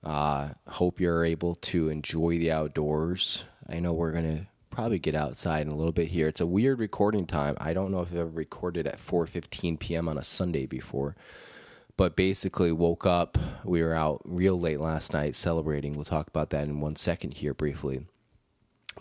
Uh, 0.03 0.49
hope 0.67 0.99
you're 0.99 1.25
able 1.25 1.55
to 1.55 1.89
enjoy 1.89 2.37
the 2.37 2.51
outdoors. 2.51 3.45
I 3.67 3.79
know 3.79 3.91
we're 3.91 4.11
gonna 4.11 4.45
probably 4.69 4.99
get 4.99 5.15
outside 5.15 5.65
in 5.65 5.73
a 5.73 5.75
little 5.75 5.91
bit 5.91 6.09
here. 6.09 6.27
It's 6.27 6.39
a 6.39 6.45
weird 6.45 6.77
recording 6.77 7.25
time. 7.25 7.57
I 7.59 7.73
don't 7.73 7.89
know 7.89 8.01
if 8.01 8.11
I've 8.11 8.19
ever 8.19 8.29
recorded 8.29 8.85
at 8.85 8.99
4:15 8.99 9.79
p.m. 9.79 10.07
on 10.07 10.19
a 10.19 10.23
Sunday 10.23 10.67
before. 10.67 11.15
But 11.97 12.15
basically, 12.15 12.71
woke 12.71 13.07
up. 13.07 13.39
We 13.63 13.81
were 13.81 13.95
out 13.95 14.21
real 14.23 14.59
late 14.59 14.79
last 14.79 15.13
night 15.13 15.35
celebrating. 15.35 15.93
We'll 15.93 16.05
talk 16.05 16.27
about 16.27 16.51
that 16.51 16.65
in 16.65 16.79
one 16.79 16.95
second 16.95 17.33
here 17.33 17.55
briefly 17.55 18.05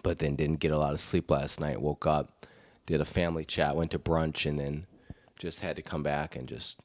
but 0.02 0.18
then 0.18 0.34
didn't 0.34 0.60
get 0.60 0.72
a 0.72 0.78
lot 0.78 0.94
of 0.94 1.00
sleep 1.00 1.30
last 1.30 1.60
night. 1.60 1.82
Woke 1.82 2.06
up, 2.06 2.46
did 2.87 3.02
a 3.02 3.04
family 3.04 3.44
chat, 3.44 3.76
went 3.76 3.90
to 3.90 3.99
brunch, 3.99 4.49
and 4.49 4.58
then 4.58 4.87
just 5.40 5.61
had 5.61 5.76
to 5.76 5.82
come 5.82 6.02
back 6.02 6.37
and 6.37 6.49
just 6.49 6.78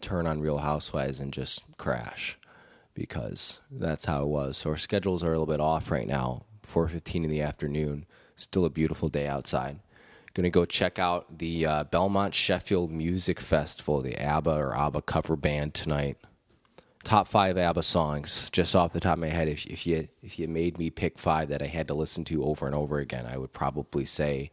turn 0.00 0.26
on 0.26 0.40
Real 0.40 0.58
Housewives 0.58 1.20
and 1.20 1.32
just 1.32 1.62
crash 1.76 2.38
because 2.94 3.60
that's 3.70 4.06
how 4.06 4.24
it 4.24 4.28
was. 4.28 4.56
So 4.56 4.70
our 4.70 4.76
schedules 4.76 5.22
are 5.22 5.32
a 5.32 5.38
little 5.38 5.52
bit 5.52 5.60
off 5.60 5.90
right 5.90 6.06
now. 6.06 6.42
4:15 6.66 7.24
in 7.24 7.30
the 7.30 7.42
afternoon. 7.42 8.06
Still 8.34 8.64
a 8.64 8.70
beautiful 8.70 9.08
day 9.08 9.26
outside. 9.26 9.80
Going 10.34 10.44
to 10.44 10.50
go 10.50 10.64
check 10.64 10.98
out 10.98 11.38
the 11.38 11.66
uh, 11.66 11.84
Belmont 11.84 12.34
Sheffield 12.34 12.92
Music 12.92 13.40
Festival, 13.40 14.00
the 14.00 14.16
ABBA 14.16 14.50
or 14.50 14.76
ABBA 14.76 15.02
cover 15.02 15.36
band 15.36 15.74
tonight 15.74 16.18
top 17.08 17.26
five 17.26 17.56
ABBA 17.56 17.82
songs, 17.82 18.50
just 18.50 18.76
off 18.76 18.92
the 18.92 19.00
top 19.00 19.14
of 19.14 19.20
my 19.20 19.28
head. 19.28 19.48
If, 19.48 19.64
if 19.66 19.86
you 19.86 20.08
if 20.22 20.38
you 20.38 20.46
made 20.46 20.78
me 20.78 20.90
pick 20.90 21.18
five 21.18 21.48
that 21.48 21.62
I 21.62 21.66
had 21.66 21.88
to 21.88 21.94
listen 21.94 22.24
to 22.24 22.44
over 22.44 22.66
and 22.66 22.74
over 22.74 22.98
again, 22.98 23.26
I 23.26 23.38
would 23.38 23.52
probably 23.52 24.04
say, 24.04 24.50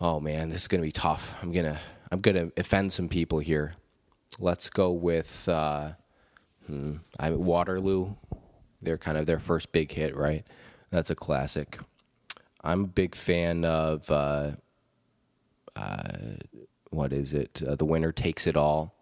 "Oh 0.00 0.20
man, 0.20 0.48
this 0.48 0.62
is 0.62 0.68
gonna 0.68 0.82
be 0.82 0.92
tough. 0.92 1.34
I'm 1.42 1.52
gonna 1.52 1.78
I'm 2.10 2.20
gonna 2.20 2.50
offend 2.56 2.92
some 2.92 3.08
people 3.08 3.38
here. 3.38 3.74
Let's 4.38 4.68
go 4.68 4.90
with 4.90 5.48
uh, 5.48 5.92
hmm, 6.66 6.96
Waterloo. 7.20 8.14
They're 8.82 8.98
kind 8.98 9.16
of 9.16 9.26
their 9.26 9.38
first 9.38 9.72
big 9.72 9.92
hit, 9.92 10.16
right? 10.16 10.44
That's 10.90 11.10
a 11.10 11.14
classic. 11.14 11.78
I'm 12.62 12.84
a 12.84 12.88
big 12.88 13.14
fan 13.14 13.64
of 13.64 14.10
uh, 14.10 14.52
uh, 15.76 16.18
what 16.90 17.12
is 17.12 17.32
it? 17.32 17.62
Uh, 17.66 17.74
the 17.74 17.84
winner 17.84 18.12
takes 18.12 18.46
it 18.46 18.56
all. 18.56 18.94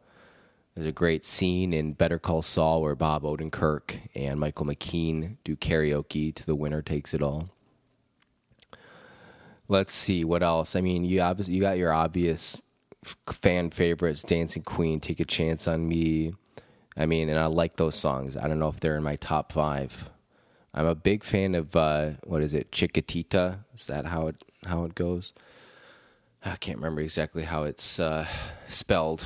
There's 0.74 0.86
a 0.86 0.92
great 0.92 1.26
scene 1.26 1.74
in 1.74 1.92
Better 1.92 2.18
Call 2.18 2.40
Saul 2.40 2.80
where 2.80 2.94
Bob 2.94 3.24
Odenkirk 3.24 4.08
and 4.14 4.40
Michael 4.40 4.66
McKean 4.66 5.36
do 5.44 5.54
karaoke 5.54 6.34
to 6.34 6.46
"The 6.46 6.54
Winner 6.54 6.80
Takes 6.80 7.12
It 7.12 7.22
All." 7.22 7.50
Let's 9.68 9.92
see 9.92 10.24
what 10.24 10.42
else. 10.42 10.74
I 10.74 10.80
mean, 10.80 11.04
you 11.04 11.20
obviously 11.20 11.54
you 11.54 11.60
got 11.60 11.78
your 11.78 11.92
obvious 11.92 12.60
fan 13.26 13.70
favorites: 13.70 14.22
"Dancing 14.22 14.62
Queen," 14.62 15.00
"Take 15.00 15.20
a 15.20 15.24
Chance 15.24 15.68
on 15.68 15.88
Me." 15.88 16.32
I 16.96 17.06
mean, 17.06 17.28
and 17.28 17.38
I 17.38 17.46
like 17.46 17.76
those 17.76 17.96
songs. 17.96 18.36
I 18.36 18.48
don't 18.48 18.58
know 18.58 18.68
if 18.68 18.80
they're 18.80 18.96
in 18.96 19.02
my 19.02 19.16
top 19.16 19.52
five. 19.52 20.10
I'm 20.74 20.86
a 20.86 20.94
big 20.94 21.24
fan 21.24 21.54
of 21.54 21.74
uh, 21.76 22.12
what 22.24 22.42
is 22.42 22.54
it, 22.54 22.70
Chiquitita? 22.70 23.60
Is 23.74 23.86
that 23.86 24.06
how 24.06 24.28
it 24.28 24.44
how 24.66 24.84
it 24.84 24.94
goes? 24.94 25.32
I 26.44 26.56
can't 26.56 26.78
remember 26.78 27.00
exactly 27.02 27.44
how 27.44 27.64
it's 27.64 28.00
uh, 28.00 28.26
spelled 28.68 29.24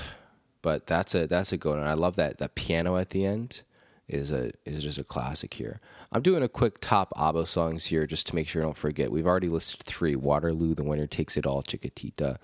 but 0.67 0.85
that's 0.89 1.15
a 1.15 1.29
that's 1.29 1.53
a 1.53 1.57
good 1.57 1.79
one. 1.79 1.87
I 1.87 1.93
love 1.95 2.17
that 2.17 2.39
that 2.39 2.57
piano 2.57 2.97
at 2.97 3.11
the 3.11 3.25
end 3.25 3.63
is 4.09 4.33
a 4.33 4.51
is 4.65 4.83
just 4.83 4.99
a 4.99 5.05
classic 5.05 5.55
here. 5.55 5.81
I'm 6.11 6.23
doing 6.23 6.43
a 6.43 6.49
quick 6.49 6.81
top 6.81 7.13
ABBA 7.17 7.47
songs 7.47 7.87
here 7.87 8.05
just 8.05 8.27
to 8.27 8.35
make 8.35 8.49
sure 8.49 8.63
I 8.63 8.65
don't 8.65 8.77
forget. 8.77 9.13
We've 9.13 9.29
already 9.29 9.49
listed 9.49 9.85
three: 9.85 10.17
Waterloo, 10.17 10.75
The 10.75 10.83
Winner 10.83 11.07
Takes 11.07 11.37
It 11.37 11.47
All, 11.47 11.63
Chiquitita. 11.63 12.39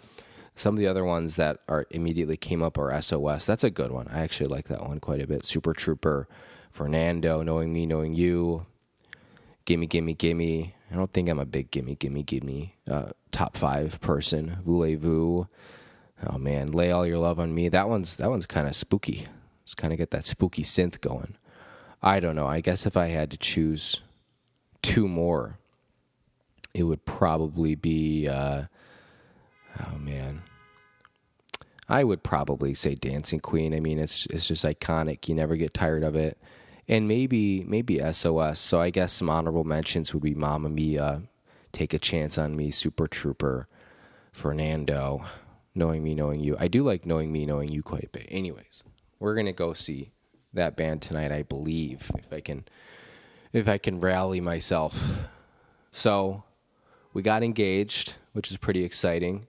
Some 0.54 0.74
of 0.74 0.78
the 0.78 0.86
other 0.86 1.04
ones 1.04 1.36
that 1.36 1.58
are 1.68 1.86
immediately 1.90 2.36
came 2.36 2.62
up 2.62 2.78
are 2.78 3.00
SOS. 3.00 3.46
That's 3.46 3.64
a 3.64 3.70
good 3.70 3.90
one. 3.90 4.08
I 4.08 4.20
actually 4.20 4.48
like 4.48 4.68
that 4.68 4.86
one 4.86 5.00
quite 5.00 5.22
a 5.22 5.26
bit. 5.26 5.46
Super 5.46 5.72
Trooper, 5.72 6.28
Fernando, 6.70 7.42
Knowing 7.42 7.72
Me, 7.72 7.86
Knowing 7.86 8.14
You, 8.14 8.66
Gimme, 9.64 9.86
Gimme, 9.86 10.14
Gimme. 10.14 10.74
I 10.90 10.94
don't 10.94 11.12
think 11.12 11.28
I'm 11.28 11.38
a 11.38 11.46
big 11.46 11.70
Gimme, 11.70 11.94
Gimme, 11.94 12.22
Gimme 12.22 12.76
uh, 12.90 13.10
top 13.30 13.56
five 13.56 14.00
person. 14.00 14.58
Voulez-vous. 14.64 15.48
Oh 16.28 16.38
man, 16.38 16.68
lay 16.70 16.92
all 16.92 17.06
your 17.06 17.18
love 17.18 17.40
on 17.40 17.54
me. 17.54 17.68
That 17.68 17.88
one's 17.88 18.16
that 18.16 18.30
one's 18.30 18.46
kind 18.46 18.68
of 18.68 18.76
spooky. 18.76 19.26
It's 19.64 19.74
kind 19.74 19.92
of 19.92 19.98
get 19.98 20.10
that 20.10 20.26
spooky 20.26 20.62
synth 20.62 21.00
going. 21.00 21.36
I 22.02 22.20
don't 22.20 22.36
know. 22.36 22.46
I 22.46 22.60
guess 22.60 22.84
if 22.84 22.96
I 22.96 23.06
had 23.08 23.30
to 23.30 23.36
choose 23.36 24.00
two 24.82 25.08
more, 25.08 25.58
it 26.74 26.84
would 26.84 27.04
probably 27.06 27.74
be. 27.74 28.28
Uh, 28.28 28.64
oh 29.80 29.98
man, 29.98 30.42
I 31.88 32.04
would 32.04 32.22
probably 32.22 32.74
say 32.74 32.94
Dancing 32.94 33.40
Queen. 33.40 33.74
I 33.74 33.80
mean, 33.80 33.98
it's 33.98 34.26
it's 34.26 34.48
just 34.48 34.64
iconic. 34.64 35.28
You 35.28 35.34
never 35.34 35.56
get 35.56 35.74
tired 35.74 36.04
of 36.04 36.16
it. 36.16 36.38
And 36.88 37.06
maybe 37.06 37.64
maybe 37.64 37.98
SOS. 38.12 38.58
So 38.58 38.80
I 38.80 38.90
guess 38.90 39.12
some 39.12 39.30
honorable 39.30 39.64
mentions 39.64 40.12
would 40.12 40.22
be 40.22 40.34
Mamma 40.34 40.68
Mia, 40.68 41.22
Take 41.72 41.94
a 41.94 41.98
Chance 41.98 42.38
on 42.38 42.56
Me, 42.56 42.70
Super 42.70 43.06
Trooper, 43.06 43.68
Fernando 44.32 45.24
knowing 45.74 46.02
me, 46.02 46.14
knowing 46.14 46.40
you. 46.40 46.56
I 46.58 46.68
do 46.68 46.82
like 46.82 47.06
knowing 47.06 47.32
me, 47.32 47.46
knowing 47.46 47.70
you 47.70 47.82
quite 47.82 48.04
a 48.04 48.08
bit. 48.08 48.26
Anyways, 48.28 48.84
we're 49.18 49.34
gonna 49.34 49.52
go 49.52 49.72
see 49.72 50.12
that 50.52 50.76
band 50.76 51.02
tonight. 51.02 51.32
I 51.32 51.42
believe 51.42 52.10
if 52.18 52.32
I 52.32 52.40
can, 52.40 52.64
if 53.52 53.68
I 53.68 53.78
can 53.78 54.00
rally 54.00 54.40
myself. 54.40 55.08
So 55.92 56.44
we 57.12 57.22
got 57.22 57.42
engaged, 57.42 58.16
which 58.32 58.50
is 58.50 58.56
pretty 58.56 58.84
exciting. 58.84 59.46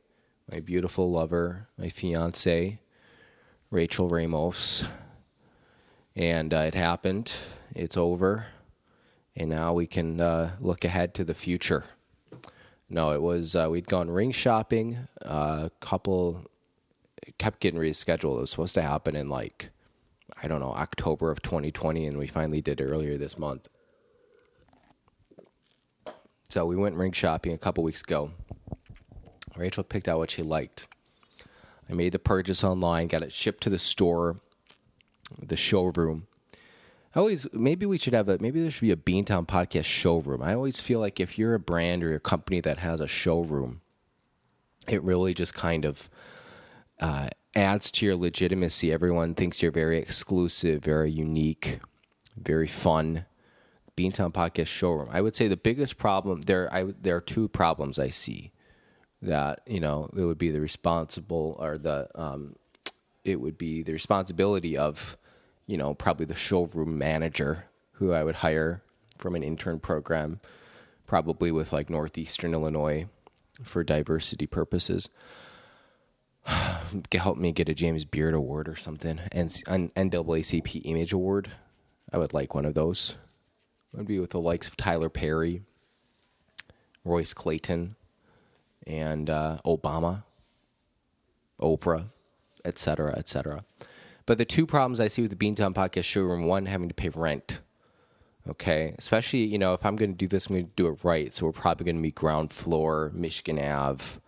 My 0.51 0.59
beautiful 0.59 1.09
lover, 1.09 1.67
my 1.77 1.89
fiance, 1.89 2.79
Rachel 3.71 4.07
Ramos, 4.09 4.83
and 6.15 6.53
uh, 6.53 6.57
it 6.57 6.75
happened. 6.75 7.31
It's 7.73 7.97
over, 7.97 8.47
and 9.35 9.49
now 9.49 9.73
we 9.73 9.87
can 9.87 10.19
uh, 10.19 10.55
look 10.59 10.83
ahead 10.83 11.13
to 11.15 11.23
the 11.23 11.33
future. 11.33 11.85
No, 12.89 13.11
it 13.11 13.21
was 13.21 13.55
uh, 13.55 13.67
we'd 13.71 13.87
gone 13.87 14.11
ring 14.11 14.31
shopping. 14.31 15.07
A 15.21 15.27
uh, 15.31 15.69
couple 15.79 16.45
kept 17.37 17.59
getting 17.59 17.79
rescheduled. 17.79 18.37
It 18.37 18.41
was 18.41 18.51
supposed 18.51 18.75
to 18.75 18.81
happen 18.81 19.15
in 19.15 19.29
like 19.29 19.69
I 20.41 20.47
don't 20.47 20.59
know, 20.59 20.73
October 20.73 21.31
of 21.31 21.41
2020, 21.41 22.05
and 22.05 22.17
we 22.17 22.27
finally 22.27 22.61
did 22.61 22.81
earlier 22.81 23.17
this 23.17 23.37
month. 23.37 23.69
So 26.49 26.65
we 26.65 26.75
went 26.75 26.95
ring 26.95 27.11
shopping 27.11 27.53
a 27.53 27.57
couple 27.57 27.83
weeks 27.83 28.01
ago. 28.01 28.31
Rachel 29.55 29.83
picked 29.83 30.07
out 30.07 30.17
what 30.17 30.31
she 30.31 30.41
liked. 30.41 30.87
I 31.89 31.93
made 31.93 32.13
the 32.13 32.19
purchase 32.19 32.63
online, 32.63 33.07
got 33.07 33.23
it 33.23 33.31
shipped 33.31 33.63
to 33.63 33.69
the 33.69 33.79
store, 33.79 34.39
the 35.41 35.57
showroom. 35.57 36.27
I 37.15 37.19
always 37.19 37.45
maybe 37.53 37.85
we 37.85 37.97
should 37.97 38.13
have 38.13 38.29
a 38.29 38.39
maybe 38.39 38.61
there 38.61 38.71
should 38.71 38.81
be 38.81 38.91
a 38.91 38.95
Beantown 38.95 39.45
podcast 39.45 39.85
showroom. 39.85 40.41
I 40.41 40.55
always 40.55 40.79
feel 40.79 40.99
like 40.99 41.19
if 41.19 41.37
you're 41.37 41.53
a 41.53 41.59
brand 41.59 42.03
or 42.03 42.15
a 42.15 42.19
company 42.19 42.59
that 42.61 42.79
has 42.79 42.99
a 42.99 43.07
showroom, 43.07 43.81
it 44.87 45.03
really 45.03 45.33
just 45.33 45.53
kind 45.53 45.85
of 45.85 46.09
uh, 46.99 47.29
adds 47.55 47.91
to 47.91 48.05
your 48.05 48.15
legitimacy. 48.15 48.91
Everyone 48.91 49.35
thinks 49.35 49.61
you're 49.61 49.71
very 49.71 49.99
exclusive, 49.99 50.83
very 50.83 51.11
unique, 51.11 51.79
very 52.35 52.67
fun. 52.67 53.25
Beantown 53.95 54.33
podcast 54.33 54.67
showroom. 54.67 55.07
I 55.11 55.21
would 55.21 55.35
say 55.35 55.47
the 55.47 55.55
biggest 55.55 55.99
problem 55.99 56.41
there. 56.41 56.73
I 56.73 56.85
there 56.99 57.15
are 57.15 57.21
two 57.21 57.47
problems 57.47 57.99
I 57.99 58.09
see 58.09 58.52
that 59.23 59.61
you 59.65 59.79
know 59.79 60.09
it 60.15 60.21
would 60.21 60.37
be 60.37 60.51
the 60.51 60.61
responsible 60.61 61.55
or 61.59 61.77
the 61.77 62.07
um, 62.15 62.55
it 63.23 63.39
would 63.39 63.57
be 63.57 63.81
the 63.81 63.93
responsibility 63.93 64.77
of 64.77 65.17
you 65.65 65.77
know 65.77 65.93
probably 65.93 66.25
the 66.25 66.35
showroom 66.35 66.97
manager 66.97 67.65
who 67.93 68.11
I 68.11 68.23
would 68.23 68.35
hire 68.35 68.83
from 69.17 69.35
an 69.35 69.43
intern 69.43 69.79
program, 69.79 70.39
probably 71.07 71.51
with 71.51 71.71
like 71.71 71.89
Northeastern 71.89 72.53
Illinois 72.53 73.07
for 73.63 73.83
diversity 73.83 74.45
purposes. 74.45 75.09
Help 77.13 77.37
me 77.37 77.51
get 77.51 77.69
a 77.69 77.73
James 77.73 78.03
Beard 78.03 78.33
Award 78.33 78.67
or 78.67 78.75
something, 78.75 79.21
and 79.31 79.61
an 79.67 79.89
NAACP 79.95 80.81
Image 80.83 81.13
Award. 81.13 81.51
I 82.11 82.17
would 82.17 82.33
like 82.33 82.53
one 82.53 82.65
of 82.65 82.73
those. 82.73 83.15
I'd 83.97 84.07
be 84.07 84.19
with 84.19 84.31
the 84.31 84.41
likes 84.41 84.67
of 84.67 84.75
Tyler 84.75 85.09
Perry, 85.09 85.61
Royce 87.05 87.33
Clayton, 87.33 87.95
and 88.87 89.29
uh, 89.29 89.57
Obama, 89.65 90.23
Oprah, 91.61 92.05
etc., 92.65 93.13
etc. 93.17 93.63
But 94.25 94.37
the 94.37 94.45
two 94.45 94.65
problems 94.65 94.99
I 94.99 95.07
see 95.07 95.21
with 95.21 95.37
the 95.37 95.37
Beantown 95.37 95.73
Podcast 95.73 96.05
showroom 96.05 96.45
one, 96.45 96.65
having 96.65 96.87
to 96.87 96.93
pay 96.93 97.09
rent. 97.09 97.59
Okay, 98.47 98.93
especially 98.97 99.45
you 99.45 99.57
know 99.57 99.73
if 99.73 99.85
I'm 99.85 99.95
going 99.95 100.11
to 100.11 100.17
do 100.17 100.27
this, 100.27 100.47
I'm 100.47 100.55
going 100.55 100.65
to 100.65 100.71
do 100.75 100.87
it 100.87 101.03
right. 101.03 101.31
So 101.31 101.45
we're 101.45 101.53
probably 101.53 101.85
going 101.85 101.95
to 101.95 102.01
be 102.01 102.11
ground 102.11 102.51
floor, 102.51 103.11
Michigan 103.13 103.57
Ave. 103.57 104.19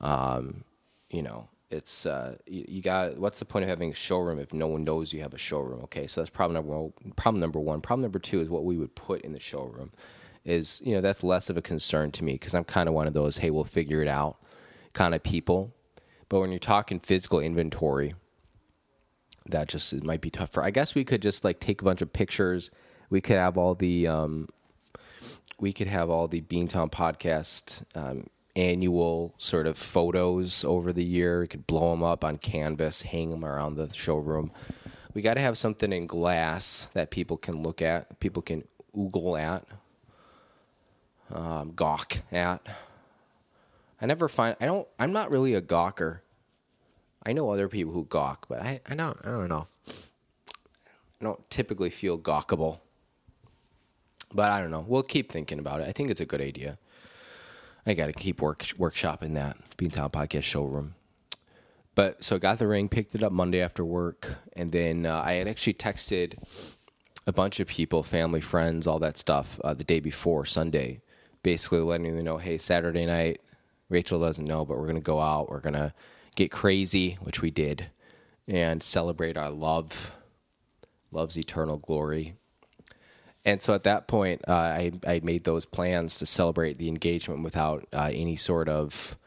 Um, 0.00 0.64
you 1.10 1.22
know, 1.22 1.48
it's 1.70 2.06
uh, 2.06 2.36
you, 2.46 2.64
you, 2.66 2.82
got. 2.82 3.18
What's 3.18 3.38
the 3.38 3.44
point 3.44 3.64
of 3.64 3.68
having 3.68 3.90
a 3.90 3.94
showroom 3.94 4.38
if 4.38 4.54
no 4.54 4.68
one 4.68 4.84
knows 4.84 5.12
you 5.12 5.20
have 5.20 5.34
a 5.34 5.38
showroom? 5.38 5.82
Okay, 5.84 6.06
so 6.06 6.22
that's 6.22 6.30
problem 6.30 6.54
number 6.54 6.72
one. 6.72 6.92
Problem 7.14 7.40
number 7.40 7.60
one. 7.60 7.82
Problem 7.82 8.02
number 8.02 8.18
two 8.18 8.40
is 8.40 8.48
what 8.48 8.64
we 8.64 8.78
would 8.78 8.94
put 8.94 9.20
in 9.20 9.32
the 9.32 9.40
showroom 9.40 9.92
is 10.44 10.80
you 10.84 10.94
know 10.94 11.00
that's 11.00 11.22
less 11.22 11.48
of 11.48 11.56
a 11.56 11.62
concern 11.62 12.10
to 12.10 12.24
me 12.24 12.32
because 12.32 12.54
I'm 12.54 12.64
kind 12.64 12.88
of 12.88 12.94
one 12.94 13.06
of 13.06 13.14
those 13.14 13.38
hey 13.38 13.50
we'll 13.50 13.64
figure 13.64 14.02
it 14.02 14.08
out 14.08 14.36
kind 14.92 15.14
of 15.14 15.22
people. 15.22 15.72
But 16.28 16.40
when 16.40 16.50
you're 16.50 16.58
talking 16.58 16.98
physical 16.98 17.40
inventory, 17.40 18.14
that 19.46 19.68
just 19.68 19.92
it 19.92 20.04
might 20.04 20.20
be 20.20 20.30
tougher. 20.30 20.62
I 20.62 20.70
guess 20.70 20.94
we 20.94 21.04
could 21.04 21.22
just 21.22 21.44
like 21.44 21.60
take 21.60 21.80
a 21.80 21.84
bunch 21.84 22.02
of 22.02 22.12
pictures. 22.12 22.70
We 23.10 23.20
could 23.20 23.36
have 23.36 23.58
all 23.58 23.74
the 23.74 24.06
um, 24.06 24.48
we 25.60 25.72
could 25.72 25.88
have 25.88 26.10
all 26.10 26.28
the 26.28 26.40
Beantown 26.40 26.90
podcast 26.90 27.82
um, 27.94 28.26
annual 28.56 29.34
sort 29.38 29.66
of 29.66 29.76
photos 29.76 30.64
over 30.64 30.92
the 30.92 31.04
year. 31.04 31.40
We 31.40 31.48
could 31.48 31.66
blow 31.66 31.90
them 31.90 32.02
up 32.02 32.24
on 32.24 32.38
canvas, 32.38 33.02
hang 33.02 33.30
them 33.30 33.44
around 33.44 33.76
the 33.76 33.92
showroom. 33.92 34.50
We 35.14 35.22
got 35.22 35.34
to 35.34 35.40
have 35.40 35.58
something 35.58 35.92
in 35.92 36.06
glass 36.06 36.86
that 36.94 37.10
people 37.10 37.36
can 37.36 37.62
look 37.62 37.82
at, 37.82 38.18
people 38.18 38.42
can 38.42 38.64
oogle 38.96 39.38
at, 39.38 39.66
um, 41.32 41.72
gawk 41.74 42.18
at. 42.30 42.66
I 44.00 44.06
never 44.06 44.28
find 44.28 44.56
I 44.60 44.66
don't 44.66 44.88
I'm 44.98 45.12
not 45.12 45.30
really 45.30 45.54
a 45.54 45.62
gawker. 45.62 46.20
I 47.24 47.32
know 47.32 47.50
other 47.50 47.68
people 47.68 47.92
who 47.92 48.04
gawk, 48.04 48.46
but 48.48 48.60
I 48.60 48.80
I 48.86 48.94
don't 48.94 49.18
I 49.24 49.30
don't 49.30 49.48
know. 49.48 49.66
I 49.88 51.24
don't 51.24 51.50
typically 51.50 51.90
feel 51.90 52.18
gawkable. 52.18 52.80
But 54.34 54.50
I 54.50 54.60
don't 54.60 54.70
know. 54.70 54.84
We'll 54.86 55.02
keep 55.02 55.30
thinking 55.30 55.58
about 55.58 55.80
it. 55.80 55.88
I 55.88 55.92
think 55.92 56.10
it's 56.10 56.20
a 56.20 56.26
good 56.26 56.40
idea. 56.40 56.78
I 57.86 57.94
got 57.94 58.06
to 58.06 58.12
keep 58.12 58.40
work 58.40 58.62
workshopping 58.78 59.34
that 59.34 59.56
Beantown 59.76 60.12
Podcast 60.12 60.44
showroom. 60.44 60.94
But 61.94 62.24
so 62.24 62.36
I 62.36 62.38
got 62.38 62.58
the 62.58 62.66
ring, 62.66 62.88
picked 62.88 63.14
it 63.14 63.22
up 63.22 63.32
Monday 63.32 63.60
after 63.60 63.84
work, 63.84 64.36
and 64.54 64.72
then 64.72 65.04
uh, 65.04 65.20
I 65.22 65.34
had 65.34 65.46
actually 65.46 65.74
texted 65.74 66.38
a 67.26 67.32
bunch 67.32 67.60
of 67.60 67.68
people, 67.68 68.02
family, 68.02 68.40
friends, 68.40 68.86
all 68.86 68.98
that 69.00 69.18
stuff, 69.18 69.60
uh, 69.62 69.74
the 69.74 69.84
day 69.84 70.00
before 70.00 70.46
Sunday, 70.46 71.02
basically 71.42 71.80
letting 71.80 72.14
them 72.14 72.24
know, 72.24 72.38
hey, 72.38 72.58
Saturday 72.58 73.06
night, 73.06 73.40
Rachel 73.88 74.20
doesn't 74.20 74.48
know, 74.48 74.64
but 74.64 74.78
we're 74.78 74.86
going 74.86 74.94
to 74.96 75.00
go 75.00 75.20
out. 75.20 75.50
We're 75.50 75.60
going 75.60 75.74
to 75.74 75.92
get 76.34 76.50
crazy, 76.50 77.18
which 77.20 77.42
we 77.42 77.50
did, 77.50 77.86
and 78.48 78.82
celebrate 78.82 79.36
our 79.36 79.50
love, 79.50 80.14
love's 81.10 81.36
eternal 81.36 81.78
glory. 81.78 82.34
And 83.44 83.60
so 83.60 83.74
at 83.74 83.82
that 83.84 84.06
point, 84.06 84.42
uh, 84.46 84.52
I, 84.52 84.92
I 85.06 85.20
made 85.22 85.44
those 85.44 85.66
plans 85.66 86.16
to 86.18 86.26
celebrate 86.26 86.78
the 86.78 86.88
engagement 86.88 87.42
without 87.42 87.86
uh, 87.92 88.10
any 88.12 88.36
sort 88.36 88.68
of 88.68 89.18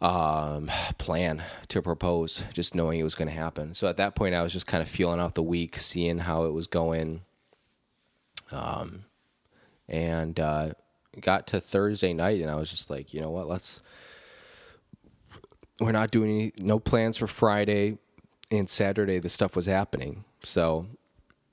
um, 0.00 0.68
plan 0.98 1.42
to 1.68 1.80
propose, 1.80 2.44
just 2.52 2.74
knowing 2.74 2.98
it 2.98 3.04
was 3.04 3.14
going 3.14 3.28
to 3.28 3.34
happen. 3.34 3.74
So 3.74 3.86
at 3.86 3.96
that 3.98 4.16
point, 4.16 4.34
I 4.34 4.42
was 4.42 4.52
just 4.52 4.66
kind 4.66 4.82
of 4.82 4.88
feeling 4.88 5.20
out 5.20 5.36
the 5.36 5.42
week, 5.42 5.76
seeing 5.78 6.18
how 6.18 6.44
it 6.44 6.52
was 6.52 6.66
going. 6.66 7.22
Um, 8.50 9.04
and 9.88 10.38
uh, 10.40 10.72
got 11.20 11.46
to 11.48 11.60
Thursday 11.60 12.12
night 12.12 12.40
and 12.40 12.50
I 12.50 12.56
was 12.56 12.70
just 12.70 12.90
like, 12.90 13.12
you 13.12 13.20
know 13.20 13.30
what, 13.30 13.48
let's 13.48 13.80
we're 15.80 15.92
not 15.92 16.10
doing 16.10 16.30
any 16.30 16.52
no 16.58 16.78
plans 16.78 17.18
for 17.18 17.26
Friday 17.26 17.98
and 18.50 18.68
Saturday 18.68 19.18
the 19.18 19.28
stuff 19.28 19.56
was 19.56 19.66
happening. 19.66 20.24
So 20.42 20.86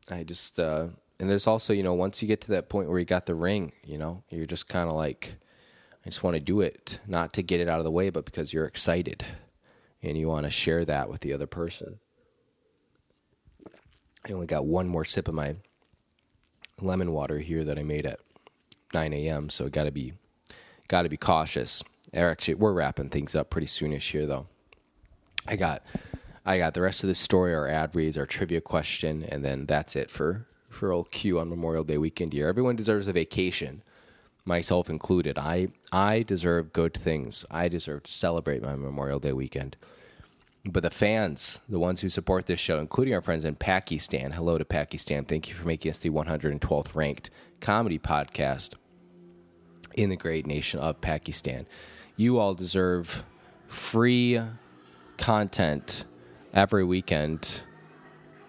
I 0.10 0.24
just 0.24 0.60
uh 0.60 0.88
and 1.20 1.30
there's 1.30 1.48
also, 1.48 1.74
you 1.74 1.84
know, 1.84 1.94
once 1.94 2.22
you 2.22 2.28
get 2.28 2.40
to 2.42 2.52
that 2.52 2.70
point 2.70 2.90
where 2.90 3.00
you 3.00 3.06
got 3.06 3.26
the 3.26 3.36
ring, 3.36 3.74
you 3.84 3.98
know, 3.98 4.24
you're 4.30 4.46
just 4.46 4.70
kind 4.70 4.90
of 4.90 4.96
like 4.96 5.36
I 6.06 6.10
just 6.10 6.24
want 6.24 6.36
to 6.36 6.40
do 6.40 6.62
it, 6.62 7.00
not 7.08 7.34
to 7.34 7.44
get 7.44 7.60
it 7.60 7.68
out 7.68 7.80
of 7.80 7.84
the 7.84 7.92
way, 7.92 8.10
but 8.10 8.26
because 8.26 8.54
you're 8.54 8.66
excited 8.66 9.26
and 10.02 10.18
you 10.18 10.30
want 10.30 10.46
to 10.46 10.50
share 10.50 10.86
that 10.86 11.10
with 11.10 11.22
the 11.22 11.34
other 11.34 11.48
person. 11.48 12.00
I 14.28 14.32
only 14.32 14.48
got 14.48 14.66
one 14.66 14.88
more 14.88 15.06
sip 15.06 15.28
of 15.28 15.34
my 15.34 15.56
lemon 16.80 17.12
water 17.12 17.40
here 17.40 17.64
that 17.64 17.78
I 17.78 17.84
made 17.84 18.06
at 18.06 18.20
9 18.94 19.14
a.m. 19.14 19.50
So 19.50 19.70
got 19.70 19.84
to 19.84 19.92
be 19.92 20.14
got 20.88 21.04
to 21.04 21.10
be 21.10 21.18
cautious. 21.18 21.84
Actually, 22.14 22.56
we're 22.56 22.74
wrapping 22.74 23.10
things 23.10 23.36
up 23.36 23.50
pretty 23.50 23.68
soonish 23.68 24.12
here, 24.12 24.26
though. 24.26 24.48
I 25.48 25.56
got 25.56 25.84
I 26.46 26.58
got 26.58 26.74
the 26.74 26.82
rest 26.82 27.04
of 27.04 27.08
the 27.08 27.16
story, 27.16 27.54
our 27.54 27.68
ad 27.68 27.96
reads, 27.96 28.18
our 28.18 28.26
trivia 28.26 28.62
question, 28.62 29.24
and 29.24 29.44
then 29.44 29.66
that's 29.66 29.96
it 29.96 30.10
for 30.10 30.46
for 30.70 30.92
old 30.92 31.12
Q 31.12 31.40
on 31.40 31.50
Memorial 31.50 31.84
Day 31.84 31.98
weekend 31.98 32.34
here. 32.34 32.48
Everyone 32.48 32.76
deserves 32.76 33.08
a 33.08 33.14
vacation, 33.14 33.82
myself 34.46 34.90
included. 34.90 35.38
I 35.38 35.70
I 35.92 36.24
deserve 36.24 36.74
good 36.74 36.94
things. 36.94 37.46
I 37.52 37.68
deserve 37.68 38.04
to 38.04 38.12
celebrate 38.12 38.64
my 38.64 38.76
Memorial 38.76 39.20
Day 39.20 39.34
weekend. 39.34 39.78
But 40.66 40.84
the 40.84 40.90
fans, 40.90 41.62
the 41.70 41.80
ones 41.80 42.02
who 42.02 42.10
support 42.10 42.46
this 42.46 42.60
show, 42.60 42.80
including 42.80 43.14
our 43.14 43.22
friends 43.22 43.46
in 43.46 43.56
Pakistan, 43.56 44.32
hello 44.32 44.58
to 44.58 44.66
Pakistan. 44.66 45.24
Thank 45.24 45.48
you 45.48 45.56
for 45.56 45.66
making 45.66 45.90
us 45.90 46.00
the 46.00 46.10
112th 46.10 46.96
ranked 46.96 47.30
comedy 47.62 47.98
podcast 47.98 48.74
in 49.94 50.10
the 50.10 50.18
great 50.18 50.46
nation 50.46 50.82
of 50.82 51.00
Pakistan. 51.00 51.66
You 52.18 52.40
all 52.40 52.54
deserve 52.54 53.24
free 53.68 54.42
content 55.18 56.04
every 56.54 56.84
weekend, 56.84 57.62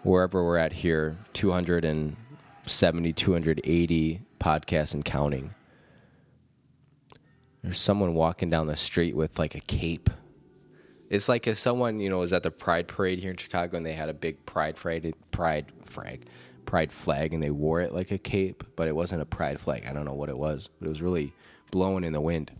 wherever 0.03 0.45
we're 0.45 0.57
at 0.57 0.73
here 0.73 1.17
270, 1.33 3.13
280 3.13 4.23
podcasts 4.41 4.95
and 4.95 5.05
counting. 5.05 5.55
There's 7.63 7.79
someone 7.79 8.15
walking 8.15 8.51
down 8.51 8.67
the 8.67 8.75
street 8.75 9.15
with 9.15 9.39
like 9.39 9.55
a 9.55 9.61
cape 9.61 10.11
it's 11.11 11.29
like 11.29 11.49
if 11.49 11.59
someone 11.59 11.99
you 11.99 12.09
know 12.09 12.19
was 12.19 12.33
at 12.33 12.45
the 12.45 12.53
Pride 12.53 12.89
Parade 12.89 13.19
here 13.19 13.33
in 13.33 13.37
Chicago 13.37 13.77
and 13.77 13.85
they 13.85 13.93
had 13.93 14.09
a 14.09 14.15
big 14.15 14.47
Pride 14.47 14.77
Pride 14.77 15.73
flag, 15.85 16.25
Pride 16.65 16.93
flag, 16.93 17.35
and 17.35 17.43
they 17.43 17.51
wore 17.51 17.81
it 17.81 17.93
like 17.93 18.13
a 18.13 18.19
cape, 18.19 18.63
but 18.77 18.87
it 18.87 18.95
wasn't 18.95 19.21
a 19.21 19.27
Pride 19.27 19.61
flag. 19.61 19.85
I 19.87 19.93
don't 19.93 20.05
know 20.05 20.15
what 20.15 20.29
it 20.29 20.39
was, 20.39 20.69
but 20.79 20.87
it 20.87 20.89
was 20.89 21.03
really 21.03 21.35
blowing 21.73 22.05
in 22.05 22.13
the 22.13 22.21
wind. 22.21 22.53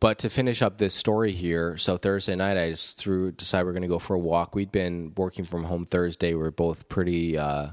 But 0.00 0.18
to 0.20 0.30
finish 0.30 0.62
up 0.62 0.78
this 0.78 0.94
story 0.94 1.32
here, 1.32 1.76
so 1.76 1.98
Thursday 1.98 2.34
night 2.34 2.56
I 2.56 2.70
just 2.70 2.96
threw 2.96 3.32
decided 3.32 3.66
we're 3.66 3.72
going 3.72 3.82
to 3.82 3.88
go 3.88 3.98
for 3.98 4.14
a 4.14 4.18
walk. 4.18 4.54
We'd 4.54 4.72
been 4.72 5.12
working 5.14 5.44
from 5.44 5.64
home 5.64 5.84
Thursday. 5.84 6.32
We 6.32 6.42
are 6.42 6.50
both 6.50 6.88
pretty 6.88 7.36
uh, 7.36 7.72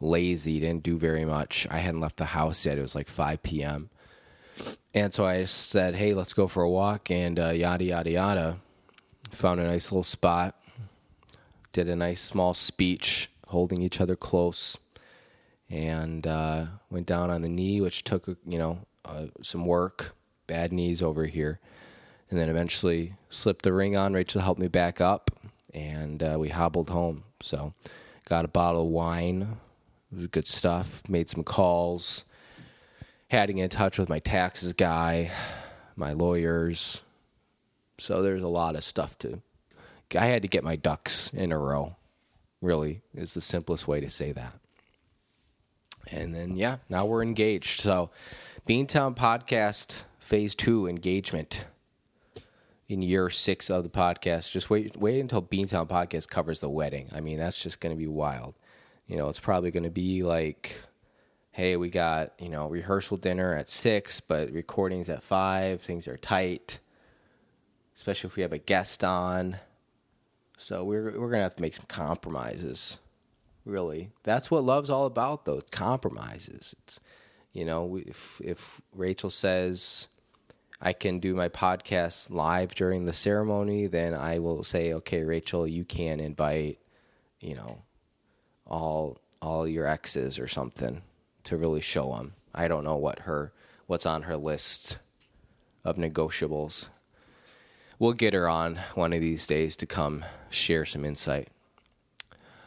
lazy, 0.00 0.58
didn't 0.58 0.82
do 0.82 0.98
very 0.98 1.24
much. 1.24 1.68
I 1.70 1.78
hadn't 1.78 2.00
left 2.00 2.16
the 2.16 2.24
house 2.24 2.66
yet. 2.66 2.78
It 2.78 2.82
was 2.82 2.96
like 2.96 3.08
5 3.08 3.44
p.m. 3.44 3.90
And 4.94 5.12
so 5.12 5.24
I 5.24 5.44
said, 5.44 5.94
hey, 5.94 6.12
let's 6.12 6.34
go 6.34 6.46
for 6.46 6.62
a 6.62 6.68
walk 6.68 7.10
and 7.10 7.38
uh, 7.38 7.50
yada, 7.50 7.84
yada, 7.84 8.10
yada. 8.10 8.58
Found 9.30 9.60
a 9.60 9.64
nice 9.64 9.90
little 9.90 10.04
spot. 10.04 10.54
did 11.72 11.88
a 11.88 11.96
nice 11.96 12.20
small 12.20 12.52
speech, 12.52 13.30
holding 13.46 13.80
each 13.80 14.00
other 14.00 14.14
close, 14.16 14.76
and 15.70 16.26
uh, 16.26 16.66
went 16.90 17.06
down 17.06 17.30
on 17.30 17.40
the 17.40 17.48
knee, 17.48 17.80
which 17.80 18.04
took 18.04 18.26
you 18.26 18.58
know 18.58 18.80
uh, 19.06 19.26
some 19.40 19.64
work. 19.64 20.14
Bad 20.46 20.70
knees 20.70 21.00
over 21.00 21.24
here, 21.24 21.60
and 22.28 22.38
then 22.38 22.50
eventually 22.50 23.14
slipped 23.30 23.62
the 23.62 23.72
ring 23.72 23.96
on. 23.96 24.12
Rachel 24.12 24.42
helped 24.42 24.60
me 24.60 24.68
back 24.68 25.00
up, 25.00 25.30
and 25.72 26.22
uh, 26.22 26.36
we 26.38 26.50
hobbled 26.50 26.90
home. 26.90 27.24
So, 27.40 27.72
got 28.28 28.44
a 28.44 28.48
bottle 28.48 28.82
of 28.82 28.88
wine. 28.88 29.56
Good 30.30 30.46
stuff. 30.46 31.08
Made 31.08 31.30
some 31.30 31.42
calls. 31.42 32.24
Had 33.32 33.46
to 33.46 33.54
get 33.54 33.62
in 33.62 33.70
touch 33.70 33.98
with 33.98 34.10
my 34.10 34.18
taxes 34.18 34.74
guy, 34.74 35.30
my 35.96 36.12
lawyers. 36.12 37.00
So 37.96 38.20
there's 38.20 38.42
a 38.42 38.48
lot 38.48 38.76
of 38.76 38.84
stuff 38.84 39.16
to. 39.20 39.40
I 40.14 40.26
had 40.26 40.42
to 40.42 40.48
get 40.48 40.62
my 40.62 40.76
ducks 40.76 41.30
in 41.32 41.50
a 41.50 41.56
row. 41.56 41.96
Really, 42.60 43.00
is 43.14 43.32
the 43.32 43.40
simplest 43.40 43.88
way 43.88 44.00
to 44.00 44.10
say 44.10 44.32
that. 44.32 44.52
And 46.10 46.34
then 46.34 46.56
yeah, 46.56 46.76
now 46.90 47.06
we're 47.06 47.22
engaged. 47.22 47.80
So, 47.80 48.10
Beantown 48.68 49.16
Podcast 49.16 50.02
Phase 50.18 50.54
Two 50.54 50.86
engagement 50.86 51.64
in 52.86 53.00
year 53.00 53.30
six 53.30 53.70
of 53.70 53.82
the 53.82 53.88
podcast. 53.88 54.50
Just 54.50 54.68
wait, 54.68 54.94
wait 54.98 55.20
until 55.20 55.40
Beantown 55.40 55.88
Podcast 55.88 56.28
covers 56.28 56.60
the 56.60 56.68
wedding. 56.68 57.08
I 57.14 57.20
mean, 57.22 57.38
that's 57.38 57.62
just 57.62 57.80
going 57.80 57.96
to 57.96 57.98
be 57.98 58.06
wild. 58.06 58.52
You 59.06 59.16
know, 59.16 59.30
it's 59.30 59.40
probably 59.40 59.70
going 59.70 59.84
to 59.84 59.90
be 59.90 60.22
like, 60.22 60.76
hey, 61.52 61.76
we 61.76 61.90
got 61.90 62.32
you 62.40 62.48
know 62.48 62.66
rehearsal 62.68 63.18
dinner 63.18 63.54
at 63.54 63.70
six, 63.70 64.20
but 64.20 64.50
recordings 64.50 65.08
at 65.08 65.22
five. 65.22 65.80
Things 65.80 66.08
are 66.08 66.16
tight, 66.16 66.80
especially 67.94 68.28
if 68.28 68.36
we 68.36 68.42
have 68.42 68.52
a 68.52 68.58
guest 68.58 69.04
on. 69.04 69.56
So 70.56 70.84
we're 70.84 71.18
we're 71.18 71.30
gonna 71.30 71.44
have 71.44 71.56
to 71.56 71.62
make 71.62 71.76
some 71.76 71.86
compromises. 71.86 72.98
Really, 73.64 74.10
that's 74.24 74.50
what 74.50 74.64
love's 74.64 74.90
all 74.90 75.06
about. 75.06 75.44
Those 75.44 75.62
compromises. 75.70 76.74
It's 76.82 76.98
you 77.52 77.64
know, 77.64 77.96
if 78.04 78.40
if 78.42 78.80
Rachel 78.94 79.30
says 79.30 80.08
I 80.80 80.92
can 80.94 81.20
do 81.20 81.34
my 81.34 81.48
podcast 81.48 82.30
live 82.30 82.74
during 82.74 83.04
the 83.04 83.12
ceremony, 83.12 83.86
then 83.86 84.14
I 84.14 84.40
will 84.40 84.64
say, 84.64 84.94
okay, 84.94 85.22
Rachel, 85.22 85.68
you 85.68 85.84
can 85.84 86.18
invite, 86.18 86.80
you 87.40 87.54
know, 87.54 87.82
all 88.66 89.18
all 89.40 89.68
your 89.68 89.86
exes 89.86 90.38
or 90.38 90.48
something 90.48 91.02
to 91.44 91.56
really 91.56 91.80
show 91.80 92.12
them. 92.14 92.34
I 92.54 92.68
don't 92.68 92.84
know 92.84 92.96
what 92.96 93.20
her 93.20 93.52
what's 93.86 94.06
on 94.06 94.22
her 94.22 94.36
list 94.36 94.98
of 95.84 95.96
negotiables. 95.96 96.88
We'll 97.98 98.12
get 98.12 98.34
her 98.34 98.48
on 98.48 98.76
one 98.94 99.12
of 99.12 99.20
these 99.20 99.46
days 99.46 99.76
to 99.76 99.86
come 99.86 100.24
share 100.50 100.84
some 100.84 101.04
insight. 101.04 101.48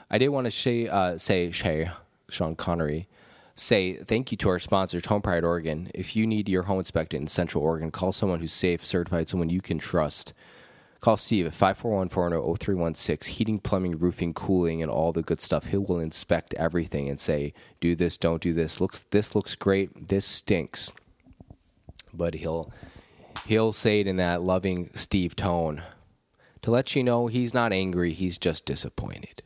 I 0.09 0.17
did 0.17 0.29
want 0.29 0.45
to 0.45 0.51
say, 0.51 0.87
uh, 0.87 1.17
say 1.17 1.51
Shay, 1.51 1.89
Sean 2.29 2.55
Connery, 2.55 3.07
say 3.55 3.95
thank 3.95 4.31
you 4.31 4.37
to 4.37 4.49
our 4.49 4.59
sponsors, 4.59 5.05
Home 5.07 5.21
Pride 5.21 5.43
Oregon. 5.43 5.89
If 5.93 6.15
you 6.15 6.27
need 6.27 6.47
your 6.47 6.63
home 6.63 6.79
inspected 6.79 7.19
in 7.19 7.27
Central 7.27 7.63
Oregon, 7.63 7.91
call 7.91 8.13
someone 8.13 8.39
who's 8.39 8.53
safe, 8.53 8.85
certified, 8.85 9.29
someone 9.29 9.49
you 9.49 9.61
can 9.61 9.79
trust. 9.79 10.33
Call 11.01 11.17
Steve 11.17 11.45
at 11.45 11.53
541 11.53 12.09
400 12.09 12.41
0316. 12.59 13.33
Heating, 13.33 13.59
plumbing, 13.59 13.99
roofing, 13.99 14.33
cooling, 14.33 14.81
and 14.81 14.89
all 14.89 15.11
the 15.11 15.21
good 15.21 15.41
stuff. 15.41 15.67
He 15.67 15.77
will 15.77 15.99
inspect 15.99 16.53
everything 16.55 17.09
and 17.09 17.19
say, 17.19 17.53
do 17.79 17.95
this, 17.95 18.17
don't 18.17 18.41
do 18.41 18.53
this. 18.53 18.81
Looks 18.81 19.05
This 19.11 19.35
looks 19.35 19.55
great. 19.55 20.07
This 20.07 20.25
stinks. 20.25 20.91
But 22.13 22.35
he'll 22.35 22.71
he'll 23.45 23.73
say 23.73 23.99
it 23.99 24.07
in 24.07 24.15
that 24.17 24.41
loving 24.41 24.89
Steve 24.93 25.35
tone 25.35 25.83
to 26.65 26.71
let 26.71 26.95
you 26.95 27.03
know 27.03 27.27
he's 27.27 27.53
not 27.53 27.71
angry, 27.71 28.11
he's 28.11 28.39
just 28.39 28.65
disappointed. 28.65 29.43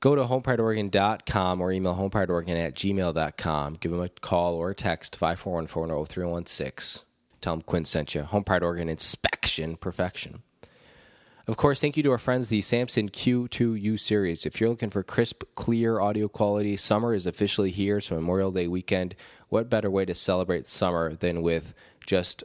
Go 0.00 0.14
to 0.14 0.24
homeprideoregon.com 0.24 1.60
or 1.60 1.72
email 1.72 1.94
homeprideoregon 1.94 2.66
at 2.66 2.74
gmail.com. 2.74 3.74
Give 3.80 3.92
them 3.92 4.02
a 4.02 4.10
call 4.10 4.56
or 4.56 4.70
a 4.70 4.74
text, 4.74 5.16
541 5.16 6.44
Tell 7.40 7.54
them 7.54 7.62
Quinn 7.62 7.86
sent 7.86 8.14
you. 8.14 8.24
Home 8.24 8.44
Pride 8.44 8.62
Oregon 8.62 8.90
inspection 9.58 9.76
perfection. 9.76 10.42
Of 11.48 11.56
course, 11.56 11.80
thank 11.80 11.96
you 11.96 12.02
to 12.02 12.10
our 12.10 12.18
friends, 12.18 12.48
the 12.48 12.60
Samson 12.60 13.08
Q2U 13.08 14.00
series. 14.00 14.44
If 14.44 14.60
you're 14.60 14.68
looking 14.68 14.90
for 14.90 15.04
crisp, 15.04 15.44
clear 15.54 16.00
audio 16.00 16.26
quality, 16.26 16.76
summer 16.76 17.14
is 17.14 17.24
officially 17.24 17.70
here, 17.70 18.00
so 18.00 18.16
Memorial 18.16 18.50
Day 18.50 18.66
weekend. 18.66 19.14
What 19.48 19.70
better 19.70 19.88
way 19.88 20.04
to 20.06 20.14
celebrate 20.14 20.66
summer 20.66 21.14
than 21.14 21.42
with 21.42 21.72
just 22.04 22.42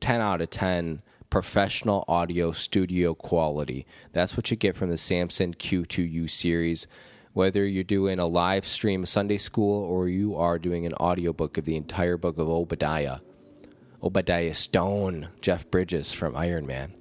10 0.00 0.22
out 0.22 0.40
of 0.40 0.48
10 0.48 1.02
professional 1.28 2.06
audio 2.08 2.52
studio 2.52 3.14
quality. 3.14 3.86
That's 4.12 4.34
what 4.34 4.50
you 4.50 4.56
get 4.56 4.76
from 4.76 4.88
the 4.88 4.96
Samson 4.96 5.52
Q2U 5.52 6.30
series. 6.30 6.86
Whether 7.34 7.66
you're 7.66 7.84
doing 7.84 8.18
a 8.18 8.26
live 8.26 8.66
stream 8.66 9.04
Sunday 9.04 9.36
school 9.36 9.84
or 9.84 10.08
you 10.08 10.34
are 10.36 10.58
doing 10.58 10.86
an 10.86 10.94
audiobook 10.94 11.58
of 11.58 11.66
the 11.66 11.76
entire 11.76 12.16
book 12.16 12.38
of 12.38 12.48
Obadiah. 12.48 13.18
Obadiah 14.02 14.54
Stone, 14.54 15.28
Jeff 15.40 15.70
Bridges 15.70 16.12
from 16.12 16.36
Iron 16.36 16.66
Man. 16.66 16.94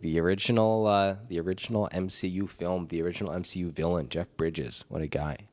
The 0.00 0.20
original 0.20 0.86
uh, 0.86 1.16
the 1.28 1.40
original 1.40 1.88
MCU 1.92 2.48
film, 2.48 2.86
the 2.88 3.02
original 3.02 3.32
MCU 3.32 3.72
villain, 3.72 4.08
Jeff 4.08 4.28
Bridges. 4.36 4.84
What 4.88 5.02
a 5.02 5.06
guy. 5.06 5.48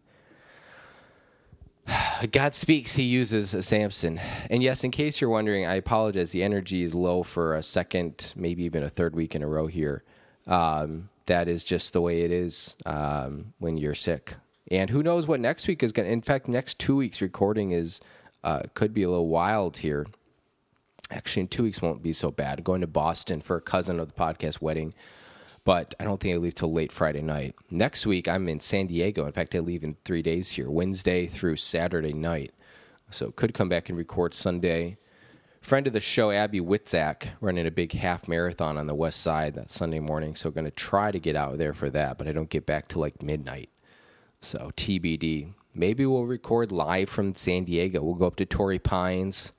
God 2.32 2.56
speaks, 2.56 2.96
he 2.96 3.04
uses 3.04 3.56
Samson. 3.66 4.20
And 4.50 4.64
yes, 4.64 4.84
in 4.84 4.92
case 4.92 5.20
you're 5.20 5.30
wondering, 5.30 5.66
I 5.66 5.76
apologize. 5.76 6.32
The 6.32 6.44
energy 6.44 6.84
is 6.84 6.94
low 6.94 7.24
for 7.24 7.56
a 7.56 7.64
second, 7.64 8.34
maybe 8.36 8.64
even 8.64 8.84
a 8.84 8.90
third 8.90 9.16
week 9.16 9.36
in 9.36 9.44
a 9.44 9.48
row 9.48 9.68
here. 9.68 10.04
Um, 10.48 11.10
that 11.26 11.48
is 11.48 11.64
just 11.64 11.94
the 11.94 12.02
way 12.02 12.22
it 12.22 12.32
is 12.32 12.76
um, 12.86 13.54
when 13.60 13.78
you're 13.78 13.96
sick. 13.96 14.36
And 14.72 14.90
who 14.90 15.04
knows 15.04 15.28
what 15.28 15.40
next 15.40 15.68
week 15.68 15.84
is 15.84 15.92
going 15.92 16.08
to. 16.08 16.12
In 16.12 16.22
fact, 16.22 16.48
next 16.48 16.80
two 16.80 16.96
weeks 16.96 17.22
recording 17.22 17.72
is 17.72 18.00
uh, 18.44 18.64
could 18.74 18.94
be 18.94 19.04
a 19.04 19.10
little 19.10 19.28
wild 19.28 19.78
here. 19.78 20.06
Actually, 21.12 21.42
in 21.42 21.48
two 21.48 21.64
weeks 21.64 21.82
won't 21.82 22.02
be 22.02 22.14
so 22.14 22.32
bad. 22.32 22.64
Going 22.64 22.82
to 22.82 22.88
Boston 22.88 23.42
for 23.42 23.56
a 23.56 23.62
cousin 23.62 24.00
of 24.00 24.08
the 24.08 24.14
podcast 24.14 24.62
wedding 24.62 24.94
but 25.64 25.94
I 26.00 26.04
don't 26.04 26.20
think 26.20 26.36
I 26.36 26.38
leave 26.38 26.56
till 26.56 26.74
late 26.74 26.92
Friday 26.92 27.22
night. 27.22 27.56
Next 27.70 28.06
week, 28.06 28.28
I'm 28.28 28.50
in 28.50 28.60
San 28.60 28.88
Diego. 28.88 29.26
In 29.26 29.32
fact, 29.32 29.56
I 29.56 29.60
leave 29.60 29.84
in 29.84 29.96
three 30.04 30.22
days 30.22 30.52
here, 30.52 30.70
Wednesday 30.70 31.26
through 31.26 31.56
Saturday 31.56 32.14
night. 32.14 32.54
So 33.12 33.32
could 33.32 33.54
come 33.54 33.70
back 33.70 33.90
and 33.90 33.98
record 33.98 34.34
Sunday. 34.34 34.98
Friend 35.62 35.88
of 35.88 35.94
the 35.94 36.02
show, 36.02 36.32
Abby 36.32 36.60
Witzak, 36.60 37.28
running 37.40 37.66
a 37.66 37.72
big 37.72 37.94
half 37.94 38.28
marathon 38.28 38.78
on 38.78 38.88
the 38.88 38.96
west 38.96 39.22
side 39.22 39.54
that 39.54 39.70
Sunday 39.70 40.02
morning. 40.02 40.36
So 40.36 40.52
going 40.52 40.66
to 40.66 40.72
try 40.72 41.12
to 41.12 41.20
get 41.20 41.38
out 41.38 41.58
there 41.58 41.74
for 41.74 41.90
that, 41.92 42.18
but 42.18 42.28
I 42.28 42.34
don't 42.34 42.50
get 42.50 42.66
back 42.66 42.90
till 42.90 43.02
like 43.02 43.22
midnight. 43.22 43.70
So 44.42 44.72
TBD. 44.76 45.54
Maybe 45.76 46.06
we'll 46.06 46.26
record 46.26 46.72
live 46.72 47.10
from 47.10 47.34
San 47.34 47.64
Diego. 47.64 48.04
We'll 48.04 48.14
go 48.14 48.28
up 48.28 48.36
to 48.36 48.46
Torrey 48.46 48.78
Pines. 48.78 49.54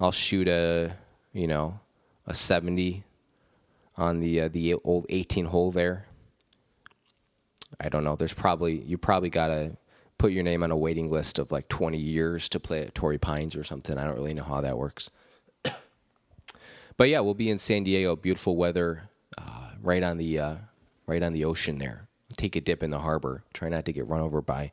I'll 0.00 0.12
shoot 0.12 0.48
a, 0.48 0.96
you 1.32 1.46
know, 1.46 1.78
a 2.26 2.34
70 2.34 3.04
on 3.96 4.20
the 4.20 4.42
uh, 4.42 4.48
the 4.48 4.74
old 4.74 5.06
18 5.10 5.44
hole 5.46 5.70
there. 5.70 6.06
I 7.78 7.88
don't 7.88 8.04
know. 8.04 8.16
There's 8.16 8.32
probably 8.32 8.80
you 8.80 8.96
probably 8.96 9.30
got 9.30 9.48
to 9.48 9.76
put 10.16 10.32
your 10.32 10.42
name 10.42 10.62
on 10.62 10.70
a 10.70 10.76
waiting 10.76 11.10
list 11.10 11.38
of 11.38 11.52
like 11.52 11.68
20 11.68 11.98
years 11.98 12.48
to 12.50 12.60
play 12.60 12.82
at 12.82 12.94
Torrey 12.94 13.18
Pines 13.18 13.56
or 13.56 13.64
something. 13.64 13.96
I 13.98 14.04
don't 14.04 14.14
really 14.14 14.34
know 14.34 14.44
how 14.44 14.60
that 14.60 14.76
works. 14.76 15.10
but 16.96 17.08
yeah, 17.08 17.20
we'll 17.20 17.34
be 17.34 17.50
in 17.50 17.58
San 17.58 17.84
Diego. 17.84 18.16
Beautiful 18.16 18.56
weather, 18.56 19.08
uh, 19.38 19.70
right 19.82 20.02
on 20.02 20.16
the 20.16 20.38
uh, 20.38 20.56
right 21.06 21.22
on 21.22 21.32
the 21.32 21.44
ocean 21.44 21.78
there. 21.78 22.06
Take 22.36 22.56
a 22.56 22.60
dip 22.60 22.82
in 22.82 22.90
the 22.90 23.00
harbor. 23.00 23.42
Try 23.52 23.68
not 23.68 23.84
to 23.84 23.92
get 23.92 24.06
run 24.06 24.20
over 24.20 24.40
by 24.40 24.72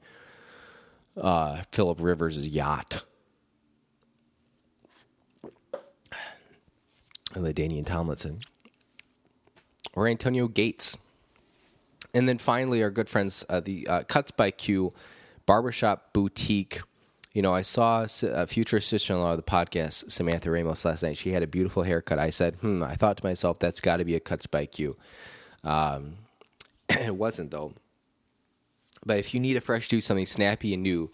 uh, 1.19 1.63
Philip 1.71 2.01
Rivers' 2.01 2.47
yacht. 2.47 3.03
And 7.37 7.45
LaDainian 7.45 7.85
Tomlinson 7.85 8.41
or 9.93 10.07
Antonio 10.07 10.47
Gates. 10.47 10.97
And 12.13 12.27
then 12.27 12.37
finally, 12.37 12.81
our 12.81 12.89
good 12.89 13.07
friends, 13.07 13.45
uh, 13.47 13.59
the 13.59 13.87
uh, 13.87 14.03
Cuts 14.03 14.31
by 14.31 14.51
Q 14.51 14.91
Barbershop 15.45 16.13
Boutique. 16.13 16.81
You 17.33 17.43
know, 17.43 17.53
I 17.53 17.61
saw 17.61 18.07
a 18.23 18.47
future 18.47 18.79
sister 18.79 19.13
in 19.13 19.19
law 19.19 19.31
of 19.31 19.37
the 19.37 19.43
podcast, 19.43 20.11
Samantha 20.11 20.49
Ramos, 20.49 20.83
last 20.83 21.03
night. 21.03 21.17
She 21.17 21.31
had 21.31 21.43
a 21.43 21.47
beautiful 21.47 21.83
haircut. 21.83 22.17
I 22.17 22.31
said, 22.31 22.55
hmm, 22.55 22.81
I 22.81 22.95
thought 22.95 23.17
to 23.17 23.23
myself, 23.23 23.59
that's 23.59 23.79
got 23.79 23.97
to 23.97 24.05
be 24.05 24.15
a 24.15 24.19
Cuts 24.19 24.47
by 24.47 24.65
Q. 24.65 24.97
Um, 25.63 26.15
it 26.89 27.15
wasn't, 27.15 27.51
though. 27.51 27.73
But 29.05 29.19
if 29.19 29.35
you 29.35 29.39
need 29.39 29.57
a 29.57 29.61
fresh 29.61 29.87
do, 29.87 30.01
something 30.01 30.25
snappy 30.25 30.73
and 30.73 30.81
new, 30.81 31.11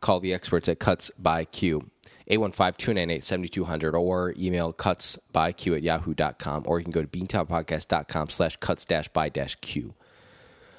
call 0.00 0.20
the 0.20 0.32
experts 0.32 0.68
at 0.68 0.78
Cuts 0.78 1.10
by 1.18 1.44
Q. 1.44 1.90
815-298-7200 2.30 3.94
or 3.94 4.34
email 4.38 4.72
cutsbyq 4.72 5.76
at 5.76 5.82
yahoo.com 5.82 6.64
or 6.66 6.78
you 6.78 6.84
can 6.84 6.92
go 6.92 7.02
to 7.02 7.08
beantownpodcast.com 7.08 8.30
slash 8.30 8.56
cuts 8.56 8.84
dash 8.84 9.08
by 9.08 9.28
dash 9.28 9.56
q. 9.56 9.94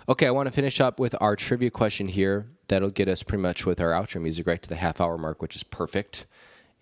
Okay, 0.08 0.28
I 0.28 0.32
want 0.32 0.48
to 0.48 0.54
finish 0.54 0.80
up 0.80 1.00
with 1.00 1.16
our 1.20 1.36
trivia 1.36 1.70
question 1.70 2.08
here. 2.08 2.48
That'll 2.68 2.90
get 2.90 3.08
us 3.08 3.24
pretty 3.24 3.42
much 3.42 3.66
with 3.66 3.80
our 3.80 3.92
outro 3.92 4.22
music 4.22 4.48
right 4.48 4.62
to 4.62 4.70
the 4.70 4.76
half 4.76 5.00
hour 5.02 5.18
mark, 5.18 5.42
which 5.42 5.56
is 5.56 5.64
perfect. 5.64 6.26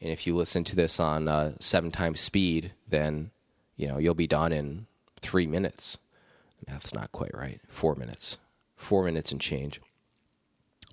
And 0.02 0.12
if 0.12 0.28
you 0.28 0.36
listen 0.36 0.64
to 0.66 0.76
this 0.76 1.00
on 1.00 1.28
uh, 1.28 1.54
seven 1.60 1.92
times 1.92 2.20
speed, 2.20 2.74
then 2.88 3.32
you 3.78 3.88
know 3.88 3.98
you'll 3.98 4.14
be 4.14 4.28
done 4.28 4.52
in 4.52 4.88
three 5.22 5.48
minutes. 5.48 5.98
Math's 6.68 6.94
not 6.94 7.12
quite 7.12 7.34
right. 7.34 7.62
Four 7.68 7.96
minutes. 7.96 8.38
Four 8.76 9.04
minutes 9.04 9.32
and 9.32 9.40
change. 9.40 9.80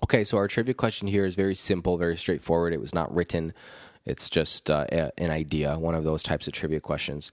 Okay, 0.03 0.23
so 0.23 0.37
our 0.37 0.47
trivia 0.47 0.73
question 0.73 1.07
here 1.07 1.25
is 1.25 1.35
very 1.35 1.55
simple, 1.55 1.97
very 1.97 2.17
straightforward. 2.17 2.73
It 2.73 2.81
was 2.81 2.93
not 2.93 3.13
written. 3.13 3.53
It's 4.05 4.29
just 4.29 4.69
uh, 4.69 4.85
a, 4.91 5.11
an 5.19 5.29
idea, 5.29 5.77
one 5.77 5.95
of 5.95 6.03
those 6.03 6.23
types 6.23 6.47
of 6.47 6.53
trivia 6.53 6.79
questions. 6.79 7.31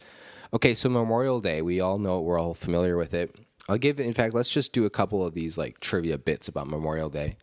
Okay, 0.53 0.75
so 0.75 0.89
Memorial 0.89 1.41
Day, 1.41 1.63
we 1.63 1.81
all 1.81 1.99
know 1.99 2.19
it, 2.19 2.23
we're 2.23 2.39
all 2.39 2.55
familiar 2.55 2.97
with 2.97 3.15
it. 3.15 3.35
I'll 3.69 3.79
give, 3.79 4.01
in 4.01 4.13
fact, 4.13 4.35
let's 4.35 4.51
just 4.51 4.73
do 4.73 4.87
a 4.87 4.91
couple 4.91 5.25
of 5.25 5.35
these 5.35 5.59
like 5.59 5.81
trivia 5.81 6.19
bits 6.19 6.49
about 6.49 6.69
Memorial 6.69 7.11
Day 7.11 7.37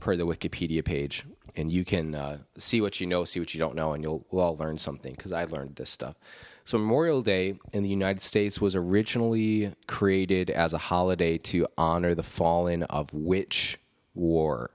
per 0.00 0.16
the 0.16 0.26
Wikipedia 0.26 0.84
page, 0.84 1.24
and 1.54 1.70
you 1.70 1.84
can 1.84 2.14
uh, 2.14 2.38
see 2.58 2.80
what 2.80 3.00
you 3.00 3.06
know, 3.06 3.24
see 3.24 3.40
what 3.40 3.54
you 3.54 3.60
don't 3.60 3.74
know, 3.74 3.92
and 3.92 4.02
you'll 4.02 4.26
we'll 4.30 4.42
all 4.42 4.56
learn 4.56 4.78
something 4.78 5.12
because 5.12 5.32
I 5.32 5.44
learned 5.44 5.76
this 5.76 5.90
stuff. 5.90 6.16
So 6.64 6.78
Memorial 6.78 7.22
Day 7.22 7.58
in 7.72 7.82
the 7.82 7.88
United 7.88 8.22
States 8.22 8.60
was 8.60 8.74
originally 8.74 9.72
created 9.86 10.50
as 10.50 10.72
a 10.72 10.78
holiday 10.78 11.38
to 11.38 11.66
honor 11.78 12.14
the 12.14 12.22
fallen 12.22 12.82
of 12.84 13.12
which 13.12 13.78
war? 14.16 14.70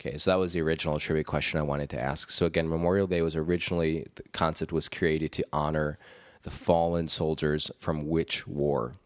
Okay, 0.00 0.18
so 0.18 0.30
that 0.30 0.36
was 0.36 0.52
the 0.52 0.60
original 0.60 0.98
trivia 0.98 1.24
question 1.24 1.58
I 1.58 1.62
wanted 1.62 1.88
to 1.90 2.00
ask. 2.00 2.30
So 2.30 2.46
again, 2.46 2.68
Memorial 2.68 3.06
Day 3.06 3.22
was 3.22 3.36
originally 3.36 4.06
the 4.16 4.22
concept 4.32 4.72
was 4.72 4.88
created 4.88 5.32
to 5.32 5.46
honor 5.52 5.98
the 6.42 6.50
fallen 6.50 7.08
soldiers 7.08 7.70
from 7.78 8.06
which 8.08 8.46
war? 8.46 8.96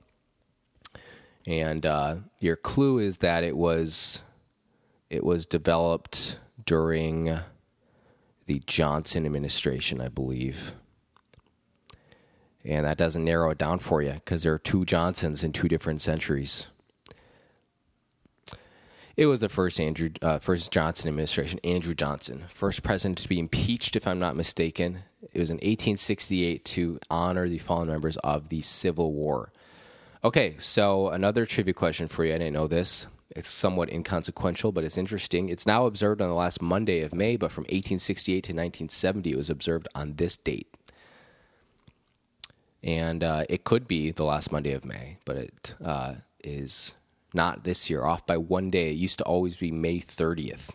And 1.46 1.86
uh, 1.86 2.16
your 2.40 2.56
clue 2.56 2.98
is 2.98 3.18
that 3.18 3.42
it 3.42 3.56
was 3.56 4.22
it 5.08 5.24
was 5.24 5.46
developed 5.46 6.38
during 6.66 7.38
the 8.46 8.62
Johnson 8.66 9.24
administration, 9.24 10.00
I 10.00 10.08
believe. 10.08 10.72
And 12.64 12.84
that 12.84 12.98
doesn't 12.98 13.24
narrow 13.24 13.50
it 13.50 13.58
down 13.58 13.78
for 13.78 14.02
you 14.02 14.12
because 14.12 14.42
there 14.42 14.52
are 14.52 14.58
two 14.58 14.84
Johnsons 14.84 15.42
in 15.42 15.52
two 15.52 15.68
different 15.68 16.02
centuries. 16.02 16.66
It 19.18 19.26
was 19.26 19.40
the 19.40 19.48
first 19.48 19.80
Andrew, 19.80 20.10
uh, 20.22 20.38
first 20.38 20.70
Johnson 20.70 21.08
administration, 21.08 21.58
Andrew 21.64 21.92
Johnson, 21.92 22.44
first 22.54 22.84
president 22.84 23.18
to 23.18 23.28
be 23.28 23.40
impeached, 23.40 23.96
if 23.96 24.06
I'm 24.06 24.20
not 24.20 24.36
mistaken. 24.36 25.00
It 25.32 25.40
was 25.40 25.50
in 25.50 25.56
1868 25.56 26.64
to 26.64 27.00
honor 27.10 27.48
the 27.48 27.58
fallen 27.58 27.88
members 27.88 28.16
of 28.18 28.48
the 28.48 28.62
Civil 28.62 29.12
War. 29.12 29.50
Okay, 30.22 30.54
so 30.60 31.08
another 31.08 31.46
trivia 31.46 31.74
question 31.74 32.06
for 32.06 32.24
you. 32.24 32.32
I 32.32 32.38
didn't 32.38 32.52
know 32.54 32.68
this. 32.68 33.08
It's 33.34 33.50
somewhat 33.50 33.90
inconsequential, 33.90 34.70
but 34.70 34.84
it's 34.84 34.96
interesting. 34.96 35.48
It's 35.48 35.66
now 35.66 35.86
observed 35.86 36.22
on 36.22 36.28
the 36.28 36.34
last 36.36 36.62
Monday 36.62 37.00
of 37.00 37.12
May, 37.12 37.36
but 37.36 37.50
from 37.50 37.62
1868 37.62 38.34
to 38.34 38.52
1970, 38.52 39.32
it 39.32 39.36
was 39.36 39.50
observed 39.50 39.88
on 39.96 40.14
this 40.14 40.36
date. 40.36 40.72
And 42.84 43.24
uh, 43.24 43.46
it 43.48 43.64
could 43.64 43.88
be 43.88 44.12
the 44.12 44.24
last 44.24 44.52
Monday 44.52 44.74
of 44.74 44.84
May, 44.84 45.16
but 45.24 45.36
it 45.36 45.74
uh, 45.84 46.14
is 46.44 46.94
not 47.38 47.62
this 47.64 47.88
year, 47.88 48.04
off 48.04 48.26
by 48.26 48.36
one 48.36 48.68
day. 48.68 48.90
It 48.90 48.96
used 48.96 49.18
to 49.18 49.24
always 49.24 49.56
be 49.56 49.70
May 49.70 50.00
30th. 50.00 50.70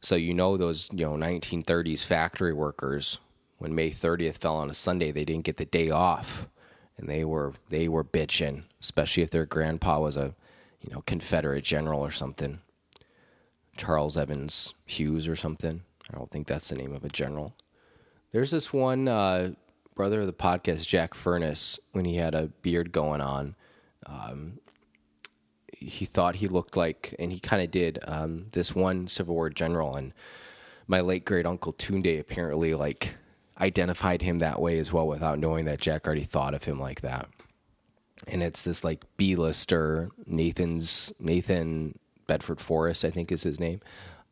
So 0.00 0.16
you 0.16 0.32
know 0.32 0.56
those, 0.56 0.88
you 0.92 1.04
know, 1.04 1.12
1930s 1.12 2.04
factory 2.04 2.52
workers 2.52 3.18
when 3.58 3.74
May 3.74 3.90
30th 3.90 4.38
fell 4.38 4.56
on 4.56 4.70
a 4.70 4.74
Sunday, 4.74 5.12
they 5.12 5.24
didn't 5.24 5.44
get 5.44 5.56
the 5.56 5.64
day 5.64 5.90
off 5.90 6.48
and 6.96 7.08
they 7.08 7.24
were 7.24 7.52
they 7.68 7.88
were 7.88 8.04
bitching, 8.04 8.62
especially 8.80 9.22
if 9.22 9.30
their 9.30 9.46
grandpa 9.46 10.00
was 10.00 10.16
a, 10.16 10.34
you 10.80 10.90
know, 10.92 11.02
Confederate 11.02 11.64
general 11.64 12.00
or 12.00 12.10
something. 12.10 12.60
Charles 13.76 14.16
Evans 14.16 14.74
Hughes 14.86 15.28
or 15.28 15.36
something. 15.36 15.82
I 16.10 16.16
don't 16.16 16.30
think 16.30 16.46
that's 16.46 16.70
the 16.70 16.76
name 16.76 16.94
of 16.94 17.04
a 17.04 17.08
general. 17.08 17.54
There's 18.30 18.50
this 18.50 18.72
one 18.72 19.06
uh, 19.06 19.52
brother 19.94 20.20
of 20.20 20.26
the 20.26 20.32
podcast, 20.32 20.86
Jack 20.86 21.14
Furnace, 21.14 21.78
when 21.92 22.04
he 22.04 22.16
had 22.16 22.34
a 22.34 22.48
beard 22.62 22.90
going 22.92 23.20
on. 23.20 23.54
Um, 24.06 24.58
he 25.80 26.04
thought 26.04 26.36
he 26.36 26.48
looked 26.48 26.76
like, 26.76 27.14
and 27.18 27.32
he 27.32 27.40
kind 27.40 27.62
of 27.62 27.70
did, 27.70 27.98
um, 28.06 28.46
this 28.52 28.74
one 28.74 29.08
Civil 29.08 29.34
War 29.34 29.50
general. 29.50 29.94
And 29.94 30.12
my 30.86 31.00
late 31.00 31.24
great 31.24 31.46
uncle 31.46 31.72
Tunde 31.72 32.18
apparently 32.18 32.74
like 32.74 33.14
identified 33.60 34.22
him 34.22 34.38
that 34.38 34.60
way 34.60 34.78
as 34.78 34.92
well 34.92 35.06
without 35.06 35.38
knowing 35.38 35.64
that 35.64 35.80
Jack 35.80 36.06
already 36.06 36.24
thought 36.24 36.54
of 36.54 36.64
him 36.64 36.80
like 36.80 37.00
that. 37.02 37.28
And 38.26 38.42
it's 38.42 38.62
this 38.62 38.82
like 38.82 39.04
B-lister 39.16 40.10
Nathan's 40.26 41.12
Nathan 41.20 41.98
Bedford 42.26 42.60
Forrest, 42.60 43.04
I 43.04 43.10
think 43.10 43.30
is 43.30 43.42
his 43.42 43.60
name, 43.60 43.80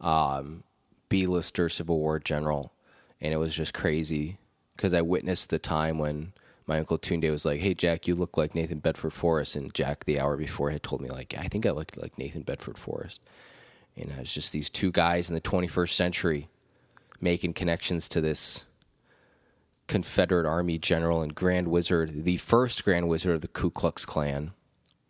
um, 0.00 0.64
B-lister 1.09 1.68
Civil 1.68 1.98
War 1.98 2.18
general, 2.18 2.72
and 3.20 3.32
it 3.32 3.38
was 3.38 3.54
just 3.54 3.72
crazy 3.72 4.38
because 4.76 4.92
I 4.92 5.02
witnessed 5.02 5.50
the 5.50 5.59
time 5.59 5.98
when 5.98 6.32
my 6.66 6.79
uncle 6.79 6.98
Tunde 6.98 7.31
was 7.31 7.44
like, 7.44 7.61
"Hey 7.61 7.74
Jack, 7.74 8.09
you 8.09 8.14
look 8.14 8.37
like 8.37 8.55
Nathan 8.55 8.79
Bedford 8.79 9.12
Forrest," 9.12 9.57
and 9.57 9.72
Jack 9.72 10.05
the 10.05 10.18
hour 10.18 10.37
before 10.37 10.70
had 10.70 10.83
told 10.83 11.00
me 11.00 11.09
like, 11.09 11.35
"I 11.38 11.48
think 11.48 11.66
I 11.66 11.70
looked 11.70 11.96
like 11.96 12.18
Nathan 12.18 12.42
Bedford 12.42 12.79
Forrest." 12.79 13.20
And 13.96 14.11
it's 14.18 14.35
just 14.35 14.52
these 14.52 14.68
two 14.68 14.90
guys 14.90 15.29
in 15.29 15.35
the 15.35 15.40
21st 15.40 15.96
century 15.96 16.48
making 17.20 17.55
connections 17.55 18.09
to 18.09 18.20
this 18.20 18.64
Confederate 19.87 20.46
Army 20.46 20.79
general 20.79 21.22
and 21.22 21.35
Grand 21.35 21.68
Wizard, 21.68 22.24
the 22.24 22.37
first 22.37 22.85
Grand 22.85 23.09
Wizard 23.09 23.37
of 23.37 23.40
the 23.40 23.48
Ku 23.48 23.70
Klux 23.70 24.05
Klan, 24.05 24.52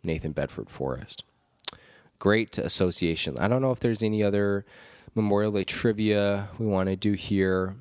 Nathan 0.03 0.31
Bedford 0.31 0.69
Forrest. 0.69 1.23
Great 2.19 2.57
association. 2.57 3.37
I 3.37 3.47
don't 3.47 3.61
know 3.61 3.71
if 3.71 3.79
there's 3.79 4.03
any 4.03 4.23
other 4.23 4.65
Memorial 5.15 5.51
Day 5.51 5.63
trivia 5.63 6.49
we 6.59 6.65
want 6.65 6.89
to 6.89 6.95
do 6.95 7.13
here. 7.13 7.75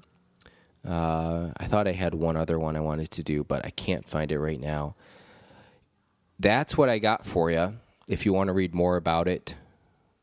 Uh, 0.87 1.53
I 1.57 1.64
thought 1.66 1.88
I 1.88 1.92
had 1.92 2.14
one 2.14 2.37
other 2.37 2.59
one 2.59 2.77
I 2.77 2.81
wanted 2.81 3.11
to 3.12 3.22
do, 3.22 3.44
but 3.44 3.64
I 3.66 3.70
can't 3.70 4.09
find 4.09 4.31
it 4.31 4.38
right 4.38 4.61
now. 4.61 4.94
That's 6.38 6.77
what 6.77 6.88
I 6.88 6.99
got 6.99 7.27
for 7.27 7.51
you. 7.51 7.75
If 8.09 8.25
you 8.25 8.33
want 8.33 8.49
to 8.49 8.53
read 8.53 8.75
more 8.75 8.96
about 8.96 9.27
it, 9.27 9.55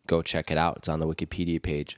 go 0.08 0.22
check 0.22 0.52
it 0.52 0.58
out. 0.58 0.78
It's 0.78 0.90
on 0.90 1.00
the 1.00 1.08
Wikipedia 1.08 1.62
page. 1.62 1.98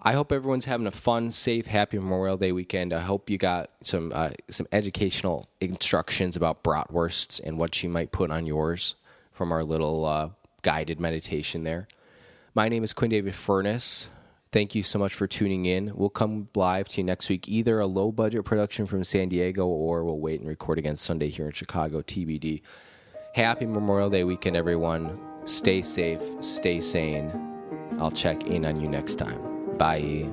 I 0.00 0.12
hope 0.12 0.32
everyone's 0.32 0.66
having 0.66 0.86
a 0.86 0.90
fun, 0.90 1.30
safe, 1.30 1.66
happy 1.66 1.98
Memorial 1.98 2.36
Day 2.36 2.52
weekend. 2.52 2.92
I 2.92 3.00
hope 3.00 3.30
you 3.30 3.38
got 3.38 3.70
some 3.82 4.12
uh, 4.14 4.30
some 4.50 4.66
educational 4.70 5.48
instructions 5.62 6.36
about 6.36 6.62
bratwursts 6.62 7.40
and 7.42 7.58
what 7.58 7.82
you 7.82 7.88
might 7.88 8.12
put 8.12 8.30
on 8.30 8.44
yours 8.44 8.96
from 9.32 9.50
our 9.50 9.64
little 9.64 10.04
uh, 10.04 10.28
guided 10.60 11.00
meditation 11.00 11.64
there. 11.64 11.88
My 12.54 12.68
name 12.68 12.84
is 12.84 12.92
Quinn 12.92 13.10
David 13.10 13.34
Furnace. 13.34 14.08
Thank 14.54 14.76
you 14.76 14.84
so 14.84 15.00
much 15.00 15.12
for 15.12 15.26
tuning 15.26 15.66
in. 15.66 15.90
We'll 15.96 16.10
come 16.10 16.48
live 16.54 16.86
to 16.90 16.98
you 16.98 17.04
next 17.04 17.28
week, 17.28 17.48
either 17.48 17.80
a 17.80 17.86
low 17.86 18.12
budget 18.12 18.44
production 18.44 18.86
from 18.86 19.02
San 19.02 19.28
Diego 19.28 19.66
or 19.66 20.04
we'll 20.04 20.20
wait 20.20 20.38
and 20.38 20.48
record 20.48 20.78
again 20.78 20.94
Sunday 20.94 21.28
here 21.28 21.46
in 21.46 21.50
Chicago, 21.50 22.02
TBD. 22.02 22.62
Happy 23.34 23.66
Memorial 23.66 24.10
Day 24.10 24.22
weekend, 24.22 24.54
everyone. 24.56 25.18
Stay 25.44 25.82
safe, 25.82 26.22
stay 26.38 26.80
sane. 26.80 27.32
I'll 27.98 28.12
check 28.12 28.44
in 28.44 28.64
on 28.64 28.80
you 28.80 28.86
next 28.88 29.16
time. 29.16 29.76
Bye. 29.76 30.30